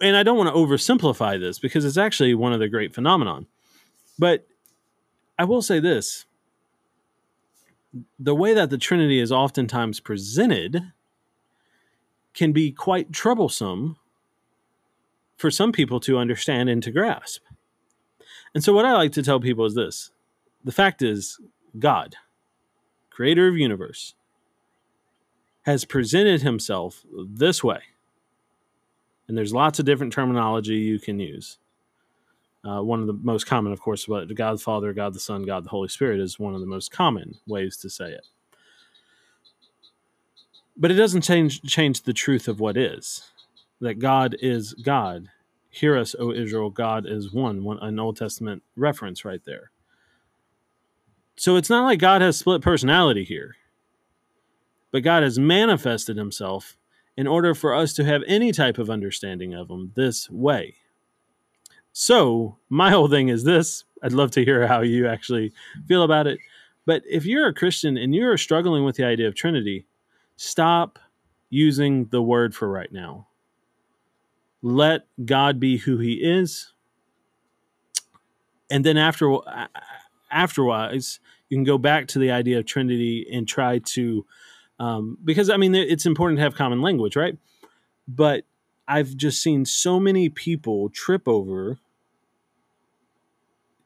[0.00, 3.46] and I don't want to oversimplify this because it's actually one of the great phenomenon.
[4.18, 4.46] But
[5.38, 6.26] I will say this
[8.18, 10.92] the way that the Trinity is oftentimes presented
[12.32, 13.96] can be quite troublesome
[15.36, 17.42] for some people to understand and to grasp.
[18.54, 20.10] And so, what I like to tell people is this
[20.64, 21.40] the fact is,
[21.78, 22.16] God,
[23.10, 24.14] creator of universe,
[25.62, 27.82] has presented himself this way
[29.28, 31.58] and there's lots of different terminology you can use.
[32.64, 35.42] Uh, one of the most common, of course, but God the Father, God the Son,
[35.42, 38.26] God the Holy Spirit is one of the most common ways to say it.
[40.76, 43.30] But it doesn't change change the truth of what is.
[43.80, 45.28] That God is God.
[45.68, 49.70] Hear us, O Israel, God is one, one an Old Testament reference right there.
[51.36, 53.56] So it's not like God has split personality here.
[54.90, 56.76] But God has manifested himself
[57.16, 60.76] in order for us to have any type of understanding of him this way.
[61.96, 65.52] So, my whole thing is this I'd love to hear how you actually
[65.86, 66.40] feel about it.
[66.84, 69.86] But if you're a Christian and you're struggling with the idea of Trinity,
[70.36, 70.98] stop
[71.50, 73.28] using the word for right now.
[74.60, 76.72] Let God be who he is.
[78.68, 79.32] And then after
[80.32, 84.26] afterwards, you can go back to the idea of Trinity and try to
[84.80, 87.38] um, because I mean it's important to have common language, right?
[88.08, 88.46] But
[88.88, 91.78] I've just seen so many people trip over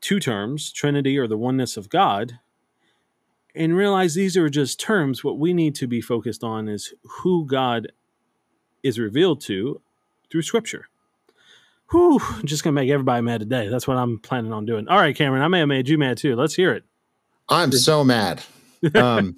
[0.01, 2.39] two terms, Trinity or the oneness of God,
[3.55, 5.25] and realize these are just terms.
[5.25, 7.93] What we need to be focused on is who God
[8.83, 9.81] is revealed to
[10.31, 10.87] through Scripture.
[11.91, 13.69] Whew, just gonna make everybody mad today.
[13.69, 14.89] That's what I'm planning on doing.
[14.89, 16.37] All right, Cameron, I may have made you mad too.
[16.37, 16.85] Let's hear it.
[17.49, 18.43] I'm so mad.
[18.95, 19.37] Um,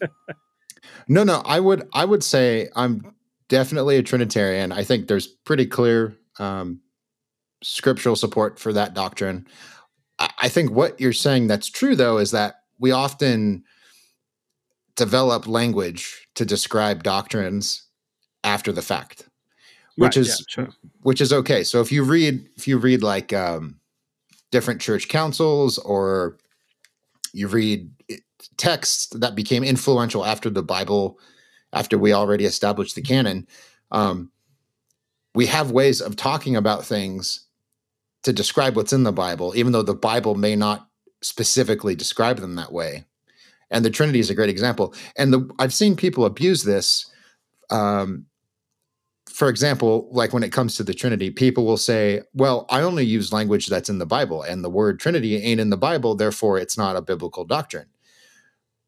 [1.09, 3.15] no, no, I would I would say I'm
[3.49, 4.73] definitely a Trinitarian.
[4.73, 6.81] I think there's pretty clear um,
[7.63, 9.47] scriptural support for that doctrine.
[10.21, 13.65] I, think what you're saying that's true though is that we often
[14.97, 17.85] develop language to describe doctrines
[18.45, 19.29] after the fact,
[19.97, 20.69] which Right, is yeah, sure.
[21.03, 21.65] which is okay.
[21.65, 23.81] So if you read if you read like um,
[24.51, 26.37] different church councils or
[27.33, 27.91] you read
[28.57, 31.19] texts that became influential after the Bible,
[31.73, 33.47] after we already established the canon,
[33.91, 34.31] um,
[35.35, 37.47] we have ways of talking about things
[38.23, 40.89] to describe what's in the Bible, even though the Bible may not
[41.23, 43.05] specifically describe them that way.
[43.71, 44.95] And the Trinity is a great example.
[45.17, 47.11] And the, I've seen people abuse this
[47.71, 48.27] um,
[49.31, 53.05] for example, like when it comes to the Trinity, people will say, well, I only
[53.05, 56.59] use language that's in the Bible, and the word Trinity ain't in the Bible, therefore
[56.59, 57.87] it's not a biblical doctrine.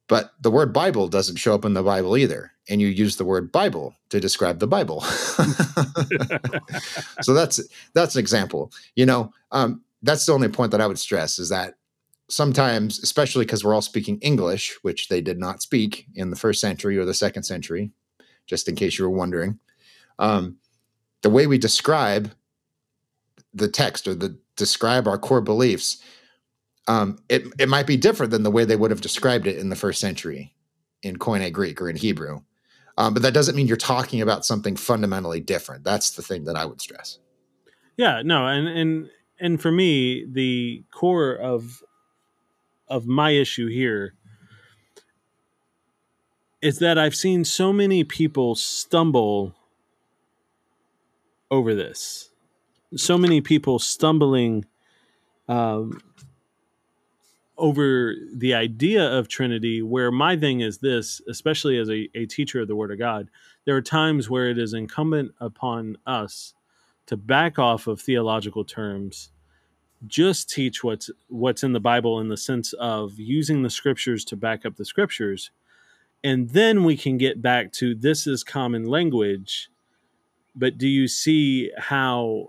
[0.09, 2.52] But the word Bible doesn't show up in the Bible either.
[2.69, 5.01] And you use the word Bible to describe the Bible.
[7.23, 7.61] so that's
[7.93, 8.71] that's an example.
[8.95, 11.75] You know, um, that's the only point that I would stress is that
[12.29, 16.61] sometimes, especially because we're all speaking English, which they did not speak in the first
[16.61, 17.91] century or the second century,
[18.47, 19.59] just in case you were wondering,
[20.19, 20.57] um,
[21.23, 22.33] the way we describe
[23.55, 26.03] the text or the describe our core beliefs,
[26.89, 29.69] um, it it might be different than the way they would have described it in
[29.69, 30.55] the first century
[31.03, 32.43] in Koine Greek or in Hebrew.
[33.03, 35.83] Um, but that doesn't mean you're talking about something fundamentally different.
[35.83, 37.19] That's the thing that I would stress.
[37.97, 41.83] Yeah, no, and and and for me, the core of
[42.87, 44.15] of my issue here
[46.61, 49.57] is that I've seen so many people stumble
[51.51, 52.31] over this.
[52.95, 54.65] So many people stumbling
[55.49, 56.01] um,
[57.63, 62.61] over the idea of Trinity, where my thing is this, especially as a, a teacher
[62.61, 63.31] of the Word of God,
[63.65, 66.55] there are times where it is incumbent upon us
[67.07, 69.31] to back off of theological terms
[70.09, 74.37] just teach what's what's in the bible in the sense of using the scriptures to
[74.37, 75.53] back up the scriptures.
[76.25, 79.71] And then we can get back to this is common language
[80.55, 82.49] but do you see how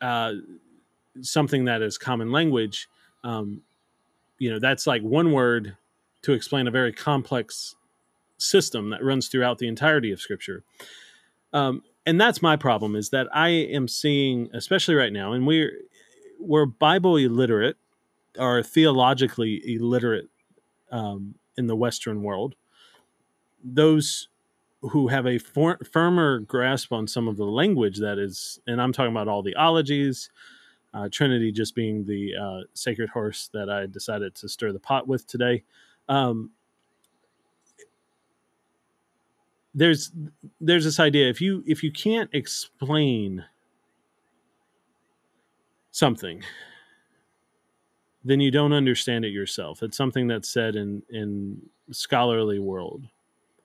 [0.00, 0.32] uh,
[1.22, 2.88] something that is common language
[3.24, 3.62] um,
[4.38, 5.76] you know that's like one word
[6.22, 7.74] to explain a very complex
[8.38, 10.62] system that runs throughout the entirety of scripture.
[11.52, 15.72] Um, and that's my problem is that i am seeing especially right now and we're
[16.38, 17.78] we're bible illiterate
[18.38, 20.28] or theologically illiterate
[20.90, 22.54] um, in the western world.
[23.62, 24.28] Those
[24.80, 28.92] who have a for, firmer grasp on some of the language that is and i'm
[28.92, 30.28] talking about all the ologies
[30.94, 35.06] uh, trinity just being the uh, sacred horse that i decided to stir the pot
[35.06, 35.62] with today.
[36.08, 36.50] Um,
[39.74, 40.12] there's
[40.60, 43.44] there's this idea if you if you can't explain
[45.90, 46.42] something
[48.24, 49.82] then you don't understand it yourself.
[49.82, 53.04] It's something that's said in in scholarly world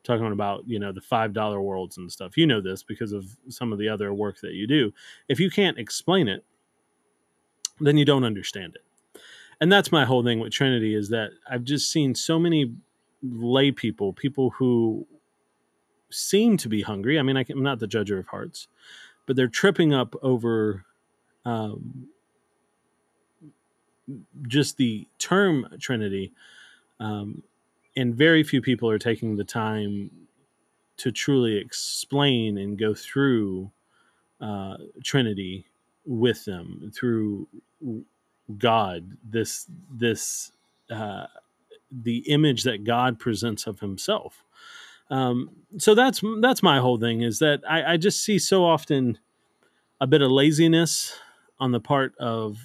[0.03, 2.37] talking about you know the five dollar worlds and stuff.
[2.37, 4.91] You know this because of some of the other work that you do.
[5.29, 6.43] If you can't explain it
[7.79, 8.83] then you don't understand it
[9.61, 12.73] and that's my whole thing with trinity is that i've just seen so many
[13.21, 15.05] lay people people who
[16.09, 17.19] seem to be hungry.
[17.19, 18.67] I mean, I am not the judger of hearts,
[19.25, 20.85] but they're tripping up over
[21.45, 22.07] um,
[24.47, 26.33] just the term Trinity.
[26.99, 27.43] Um,
[27.95, 30.11] and very few people are taking the time
[30.97, 33.71] to truly explain and go through
[34.41, 35.65] uh, Trinity
[36.05, 37.47] with them through
[38.57, 39.17] God.
[39.23, 40.51] This this
[40.89, 41.27] uh,
[41.91, 44.43] the image that God presents of Himself.
[45.09, 49.17] Um, so that's that's my whole thing is that I, I just see so often
[50.01, 51.17] a bit of laziness
[51.59, 52.57] on the part of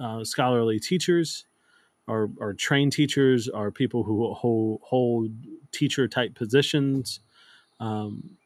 [0.00, 1.44] uh, scholarly teachers
[2.06, 5.30] or, or trained teachers or people who hold, hold
[5.72, 7.20] teacher type positions.
[7.78, 8.36] Um,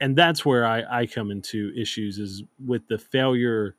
[0.00, 3.76] and that's where I, I come into issues is with the failure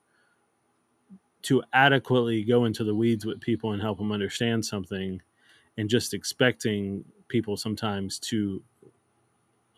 [1.45, 5.21] to adequately go into the weeds with people and help them understand something
[5.77, 8.63] and just expecting people sometimes to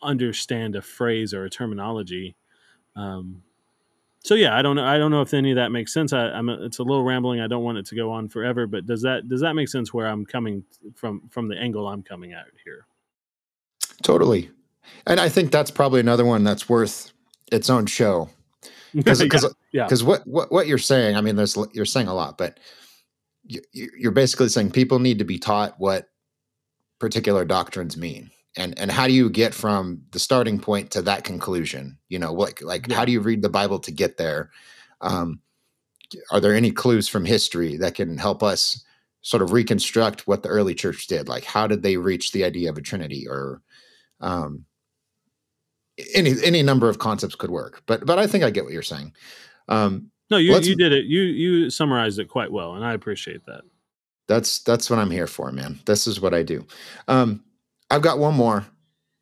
[0.02, 2.36] understand a phrase or a terminology.
[2.96, 3.44] Um,
[4.24, 4.86] so yeah, I don't know.
[4.86, 6.14] I don't know if any of that makes sense.
[6.14, 7.40] I, am it's a little rambling.
[7.40, 9.94] I don't want it to go on forever, but does that does that make sense
[9.94, 10.64] where I'm coming
[10.96, 12.86] from from the angle I'm coming at here?
[14.04, 14.50] Totally,
[15.06, 17.12] and I think that's probably another one that's worth
[17.52, 18.30] its own show
[18.94, 19.22] because
[19.72, 20.06] yeah, yeah.
[20.06, 21.16] what, what what you're saying.
[21.16, 22.60] I mean, there's you're saying a lot, but
[23.44, 26.10] you, you're basically saying people need to be taught what
[27.00, 31.24] particular doctrines mean and and how do you get from the starting point to that
[31.24, 32.96] conclusion you know like like yeah.
[32.96, 34.50] how do you read the bible to get there
[35.02, 35.40] um
[36.32, 38.84] are there any clues from history that can help us
[39.22, 42.70] sort of reconstruct what the early church did like how did they reach the idea
[42.70, 43.62] of a trinity or
[44.22, 44.66] um
[46.14, 48.82] any any number of concepts could work but but i think i get what you're
[48.82, 49.14] saying
[49.68, 53.46] um no you you did it you you summarized it quite well and i appreciate
[53.46, 53.62] that
[54.28, 55.80] that's that's what I'm here for, man.
[55.86, 56.66] This is what I do.
[57.08, 57.44] Um,
[57.90, 58.66] I've got one more,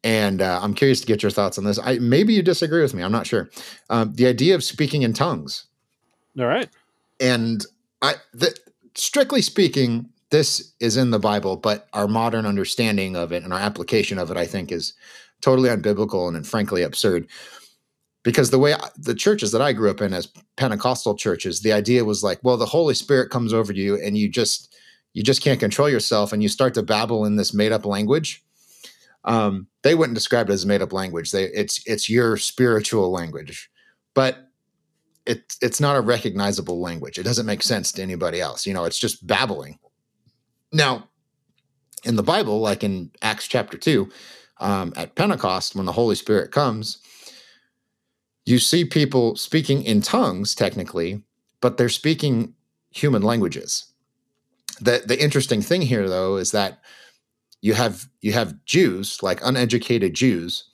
[0.03, 1.79] and uh, I'm curious to get your thoughts on this.
[1.79, 3.03] I maybe you disagree with me.
[3.03, 3.49] I'm not sure.
[3.89, 5.65] Um, the idea of speaking in tongues.
[6.37, 6.69] All right.
[7.19, 7.65] And
[8.01, 8.53] I, the,
[8.95, 13.59] strictly speaking, this is in the Bible, but our modern understanding of it and our
[13.59, 14.93] application of it, I think, is
[15.39, 17.27] totally unbiblical and, and frankly absurd.
[18.25, 21.71] Because the way I, the churches that I grew up in as Pentecostal churches, the
[21.71, 24.75] idea was like, well, the Holy Spirit comes over you and you just
[25.13, 28.43] you just can't control yourself and you start to babble in this made up language.
[29.23, 31.31] Um, they wouldn't describe it as made up language.
[31.31, 33.69] They it's it's your spiritual language,
[34.15, 34.49] but
[35.27, 37.19] it's it's not a recognizable language.
[37.19, 38.65] It doesn't make sense to anybody else.
[38.65, 39.77] You know, it's just babbling.
[40.73, 41.09] Now,
[42.03, 44.09] in the Bible, like in Acts chapter 2,
[44.59, 46.99] um, at Pentecost, when the Holy Spirit comes,
[48.45, 51.21] you see people speaking in tongues, technically,
[51.61, 52.53] but they're speaking
[52.91, 53.91] human languages.
[54.79, 56.79] The, the interesting thing here, though, is that
[57.61, 60.65] you have you have Jews, like uneducated Jews,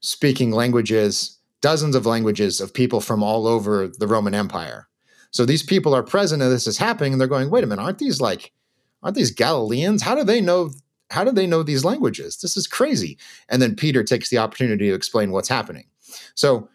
[0.00, 4.88] speaking languages, dozens of languages of people from all over the Roman Empire.
[5.30, 7.82] So these people are present and this is happening, and they're going, wait a minute,
[7.82, 8.52] aren't these like
[9.02, 10.02] aren't these Galileans?
[10.02, 10.70] How do they know?
[11.10, 12.38] How do they know these languages?
[12.38, 13.18] This is crazy.
[13.48, 15.84] And then Peter takes the opportunity to explain what's happening.
[16.34, 16.68] So,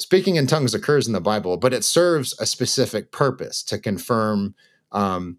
[0.00, 4.54] speaking in tongues occurs in the Bible, but it serves a specific purpose to confirm
[4.92, 5.38] um,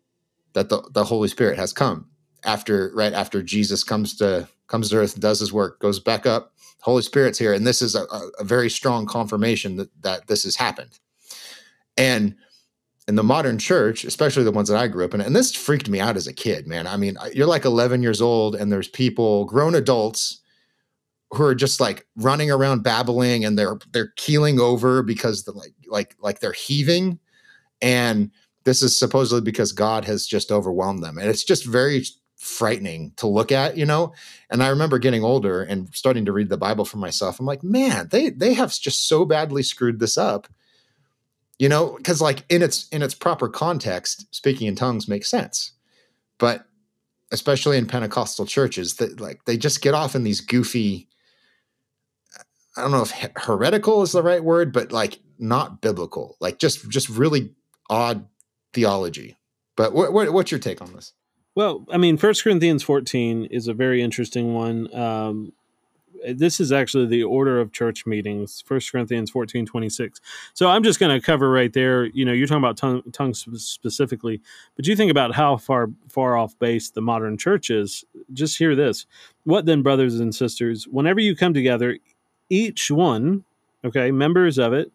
[0.54, 2.08] that the, the Holy Spirit has come
[2.44, 6.54] after right after Jesus comes to comes to earth, does his work, goes back up.
[6.82, 8.06] Holy Spirit's here, and this is a,
[8.40, 11.00] a very strong confirmation that that this has happened.
[11.98, 12.36] And
[13.08, 15.90] in the modern church, especially the ones that I grew up in, and this freaked
[15.90, 16.88] me out as a kid, man.
[16.88, 20.41] I mean, you're like 11 years old, and there's people, grown adults,
[21.34, 25.74] who are just like running around babbling, and they're they're keeling over because the like
[25.88, 27.20] like like they're heaving,
[27.82, 28.32] and
[28.64, 32.04] this is supposedly because God has just overwhelmed them, and it's just very
[32.38, 34.14] frightening to look at, you know.
[34.50, 37.40] And I remember getting older and starting to read the Bible for myself.
[37.40, 40.48] I'm like, man, they they have just so badly screwed this up
[41.62, 45.74] you know because like in its in its proper context speaking in tongues makes sense
[46.40, 46.66] but
[47.32, 51.08] especially in pentecostal churches that like they just get off in these goofy
[52.78, 56.88] i don't know if heretical is the right word but like not biblical like just
[56.90, 57.54] just really
[57.90, 58.26] odd
[58.74, 59.38] theology.
[59.76, 61.14] But what, what what's your take on this?
[61.56, 64.94] Well i mean first corinthians 14 is a very interesting one.
[64.96, 65.54] Um
[66.36, 70.22] this is actually the order of church meetings First corinthians 14 26
[70.54, 73.44] so i'm just going to cover right there you know you're talking about tongue, tongues
[73.56, 74.40] specifically
[74.76, 78.06] but you think about how far far off base the modern church is.
[78.34, 79.08] Just hear this.
[79.46, 81.98] What then brothers and sisters whenever you come together
[82.52, 83.44] each one
[83.84, 84.92] okay members of it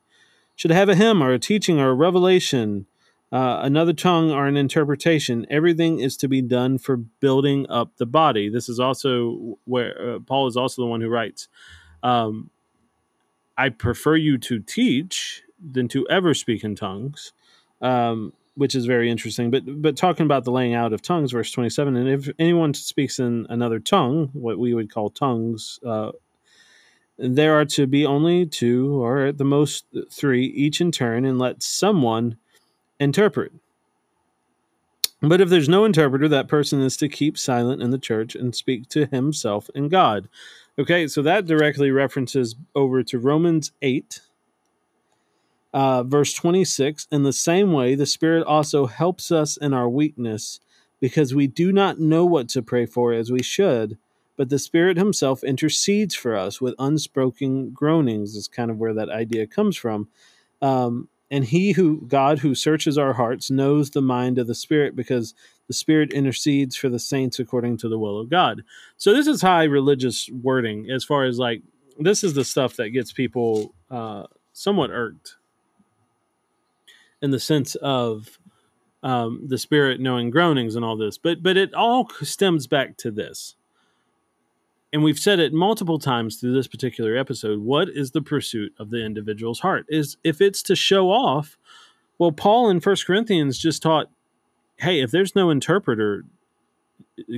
[0.54, 2.86] should have a hymn or a teaching or a revelation
[3.32, 5.46] uh, another tongue or an interpretation.
[5.50, 8.48] Everything is to be done for building up the body.
[8.48, 11.48] This is also where uh, Paul is also the one who writes,
[12.02, 12.50] um,
[13.58, 17.32] I prefer you to teach than to ever speak in tongues.
[17.80, 19.50] Um, which is very interesting.
[19.50, 22.72] But but talking about the laying out of tongues, verse twenty seven, and if anyone
[22.72, 26.12] speaks in another tongue, what we would call tongues, uh,
[27.18, 31.38] there are to be only two, or at the most three, each in turn, and
[31.38, 32.36] let someone
[33.00, 33.52] interpret.
[35.22, 38.54] But if there's no interpreter, that person is to keep silent in the church and
[38.54, 40.28] speak to himself and God.
[40.78, 44.20] Okay, so that directly references over to Romans 8,
[45.72, 47.08] uh, verse 26.
[47.10, 50.60] In the same way, the Spirit also helps us in our weakness
[51.00, 53.96] because we do not know what to pray for as we should,
[54.36, 59.10] but the Spirit Himself intercedes for us with unspoken groanings, is kind of where that
[59.10, 60.08] idea comes from.
[60.62, 64.94] Um, and he who god who searches our hearts knows the mind of the spirit
[64.94, 65.34] because
[65.66, 68.62] the spirit intercedes for the saints according to the will of god.
[68.96, 71.62] So this is high religious wording as far as like
[71.98, 75.36] this is the stuff that gets people uh, somewhat irked.
[77.22, 78.38] In the sense of
[79.02, 81.18] um, the spirit knowing groanings and all this.
[81.18, 83.56] But but it all stems back to this
[84.96, 88.88] and we've said it multiple times through this particular episode what is the pursuit of
[88.88, 89.84] the individual's heart?
[89.90, 91.58] Is if it's to show off
[92.16, 94.08] well paul in First corinthians just taught
[94.76, 96.24] hey if there's no interpreter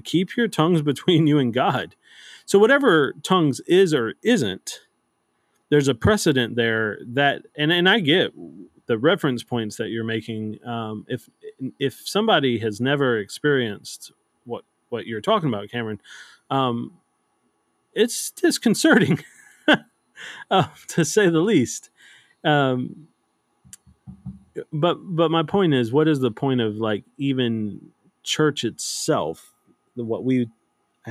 [0.05, 1.97] keep your tongues between you and god.
[2.47, 4.79] So whatever tongues is or isn't
[5.69, 8.33] there's a precedent there that and and i get
[8.87, 10.65] the reference points that you're making.
[10.65, 11.29] Um, if
[11.81, 14.13] if somebody has never experienced
[14.45, 16.01] what what you're talking about cameron
[16.51, 16.93] um,
[17.99, 19.19] it's disconcerting,
[20.51, 21.91] uh, to say the least.
[22.45, 23.09] Um,
[24.73, 27.81] but but my point is, what is the point of like even
[28.23, 29.53] church itself?
[29.95, 30.49] What we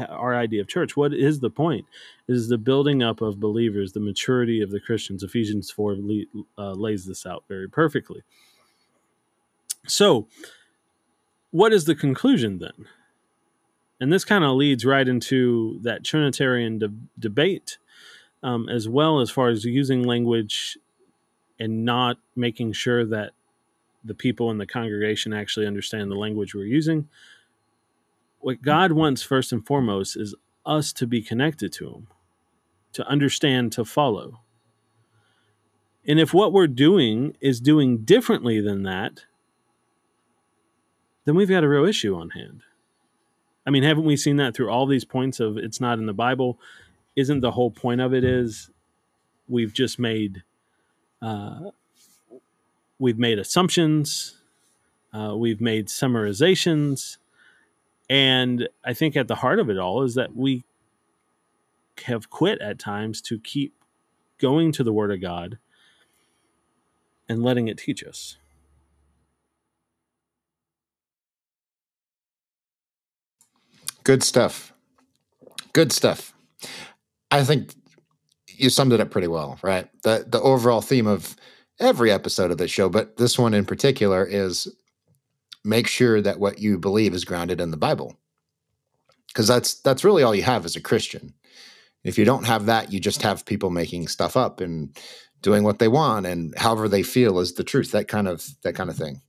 [0.10, 0.96] our idea of church.
[0.96, 1.86] What is the point?
[2.28, 5.24] Is the building up of believers, the maturity of the Christians.
[5.24, 5.98] Ephesians 4
[6.58, 8.22] uh, lays this out very perfectly.
[9.88, 10.28] So,
[11.52, 12.86] what is the conclusion then?
[14.00, 17.78] And this kind of leads right into that Trinitarian de- debate,
[18.44, 20.78] um, as well as far as using language
[21.60, 23.32] and not making sure that
[24.04, 27.10] the people in the congregation actually understand the language we're using.
[28.40, 30.36] What God wants first and foremost is
[30.66, 32.08] us to be connected to Him,
[32.94, 34.42] to understand, to follow.
[36.06, 39.26] And if what we're doing is doing differently than that,
[41.26, 42.62] then we've got a real issue on hand.
[43.68, 46.14] I mean, haven't we seen that through all these points of it's not in the
[46.14, 46.58] Bible?
[47.18, 48.70] Isn't the whole point of it is
[49.50, 50.44] we've just made
[51.22, 51.72] uh,
[52.98, 54.38] we've made assumptions,
[55.14, 57.18] uh, we've made summarizations,
[58.10, 60.64] and I think at the heart of it all is that we
[62.06, 63.74] have quit at times to keep
[64.38, 65.58] going to the Word of God
[67.28, 68.38] and letting it teach us.
[74.08, 74.72] Good stuff.
[75.74, 76.34] Good stuff.
[77.30, 77.74] I think
[78.48, 79.90] you summed it up pretty well, right?
[80.04, 81.36] The the overall theme of
[81.78, 84.66] every episode of this show, but this one in particular is
[85.66, 88.18] make sure that what you believe is grounded in the Bible.
[89.34, 91.34] Cuz that's that's really all you have as a Christian.
[92.06, 94.98] If you don't have that, you just have people making stuff up and
[95.42, 97.92] doing what they want and however they feel is the truth.
[97.92, 99.20] That kind of that kind of thing.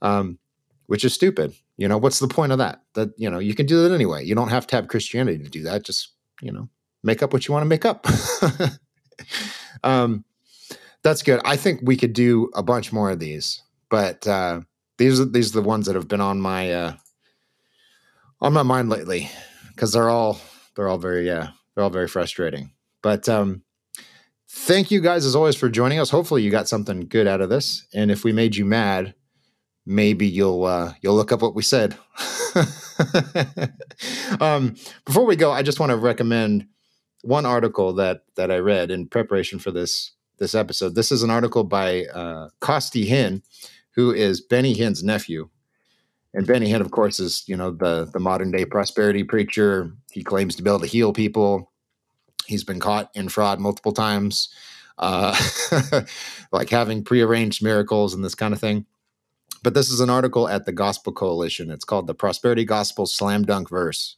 [0.00, 0.38] Um,
[0.86, 1.54] which is stupid.
[1.76, 2.82] You know, what's the point of that?
[2.94, 4.24] That, you know, you can do that anyway.
[4.24, 5.84] You don't have to have Christianity to do that.
[5.84, 6.68] Just, you know,
[7.02, 8.06] make up what you want to make up.
[9.84, 10.24] um,
[11.02, 11.40] that's good.
[11.44, 14.60] I think we could do a bunch more of these, but uh,
[14.98, 16.94] these are these are the ones that have been on my uh,
[18.40, 19.30] on my mind lately
[19.68, 20.38] because they're all
[20.76, 22.72] they're all very uh, they're all very frustrating.
[23.02, 23.62] But um,
[24.48, 26.10] thank you guys as always for joining us.
[26.10, 29.14] Hopefully, you got something good out of this, and if we made you mad,
[29.86, 31.96] maybe you'll uh, you'll look up what we said.
[34.40, 34.74] um,
[35.04, 36.66] before we go, I just want to recommend
[37.22, 40.94] one article that that I read in preparation for this this episode.
[40.94, 43.42] This is an article by uh, Costi Hinn,
[43.92, 45.48] who is Benny Hinn's nephew.
[46.34, 49.92] And Benny Hinn, of course, is you know the the modern day prosperity preacher.
[50.10, 51.70] He claims to be able to heal people.
[52.46, 54.48] He's been caught in fraud multiple times,
[54.98, 55.36] uh,
[56.52, 58.86] like having prearranged miracles and this kind of thing.
[59.62, 61.70] But this is an article at the Gospel Coalition.
[61.70, 64.16] It's called the Prosperity Gospel Slam Dunk Verse.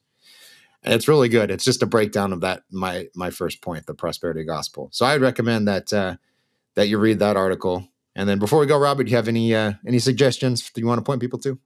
[0.85, 1.51] It's really good.
[1.51, 4.91] It's just a breakdown of that my my first point, the prosperity gospel.
[4.93, 6.17] So I'd recommend that uh,
[6.75, 7.89] that you read that article.
[8.15, 10.87] And then before we go, Robert, do you have any uh, any suggestions that you
[10.87, 11.59] want to point people to?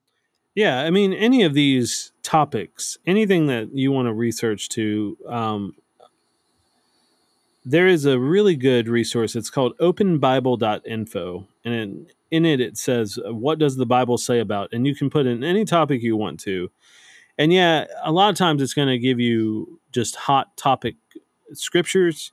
[0.55, 5.75] Yeah, I mean, any of these topics, anything that you want to research to, um,
[7.65, 9.37] there is a really good resource.
[9.37, 11.49] It's called openbible.info.
[11.65, 14.73] And in, in it, it says, uh, What does the Bible say about?
[14.73, 16.71] And you can put in any topic you want to.
[17.37, 20.97] And yeah, a lot of times it's going to give you just hot topic
[21.53, 22.33] scriptures.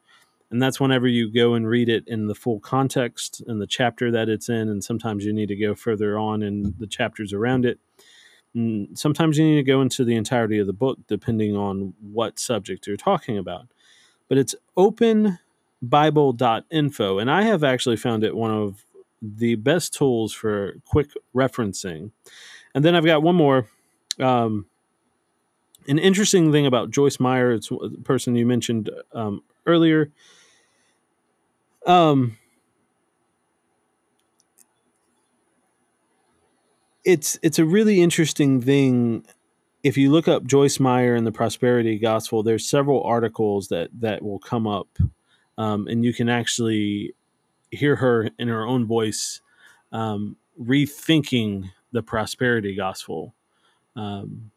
[0.52, 4.12] And that's whenever you go and read it in the full context and the chapter
[4.12, 4.70] that it's in.
[4.70, 7.80] And sometimes you need to go further on in the chapters around it.
[8.54, 12.40] And sometimes you need to go into the entirety of the book, depending on what
[12.40, 13.68] subject you're talking about
[14.28, 17.20] but it's openbible.info.
[17.20, 18.86] And I have actually found it one of
[19.36, 22.12] the best tools for quick referencing.
[22.74, 23.68] And then I've got one more.
[24.20, 24.66] Um,
[25.88, 30.12] an interesting thing about Joyce Meyer, it's a person you mentioned um, earlier.
[31.86, 32.38] Um,
[37.04, 39.26] it's it's a really interesting thing
[39.86, 44.24] if you look up Joyce Meyer and the Prosperity Gospel, there's several articles that that
[44.24, 44.88] will come up,
[45.60, 47.14] um, and you can actually
[47.76, 49.42] hear her in her own voice
[49.92, 53.34] um, rethinking the Prosperity Gospel.
[53.96, 54.52] Um,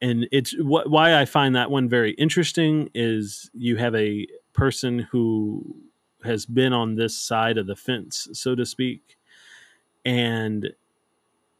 [0.00, 5.00] and it's wh- why I find that one very interesting is you have a person
[5.00, 5.76] who
[6.24, 9.16] has been on this side of the fence, so to speak,
[10.04, 10.70] and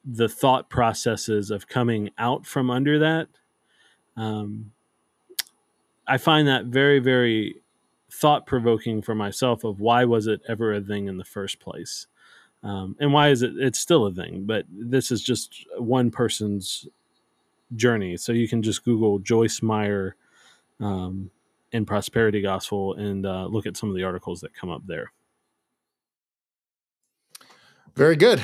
[0.04, 3.28] the thought processes of coming out from under that.
[4.16, 4.72] Um,
[6.06, 7.56] I find that very, very
[8.20, 12.06] thought provoking for myself of why was it ever a thing in the first place?
[12.62, 16.88] Um, and why is it it's still a thing but this is just one person's
[17.76, 20.16] journey so you can just google joyce meyer
[20.80, 21.30] um,
[21.72, 25.12] in prosperity gospel and uh, look at some of the articles that come up there
[27.96, 28.42] very good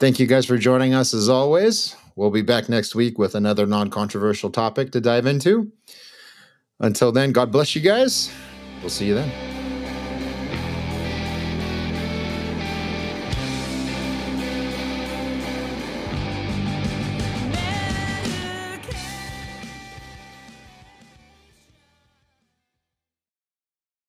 [0.00, 1.96] Thank you guys for joining us as always.
[2.14, 5.72] We'll be back next week with another non controversial topic to dive into.
[6.78, 8.30] Until then, God bless you guys.
[8.80, 9.48] We'll see you then.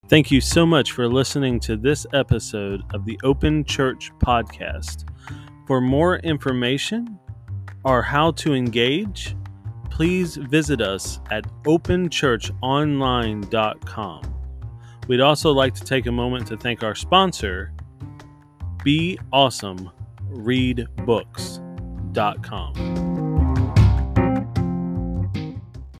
[0.09, 5.07] Thank you so much for listening to this episode of the Open Church Podcast.
[5.67, 7.19] For more information
[7.83, 9.35] or how to engage,
[9.91, 14.38] please visit us at openchurchonline.com.
[15.09, 17.73] We'd also like to take a moment to thank our sponsor,
[18.83, 19.89] Be Awesome.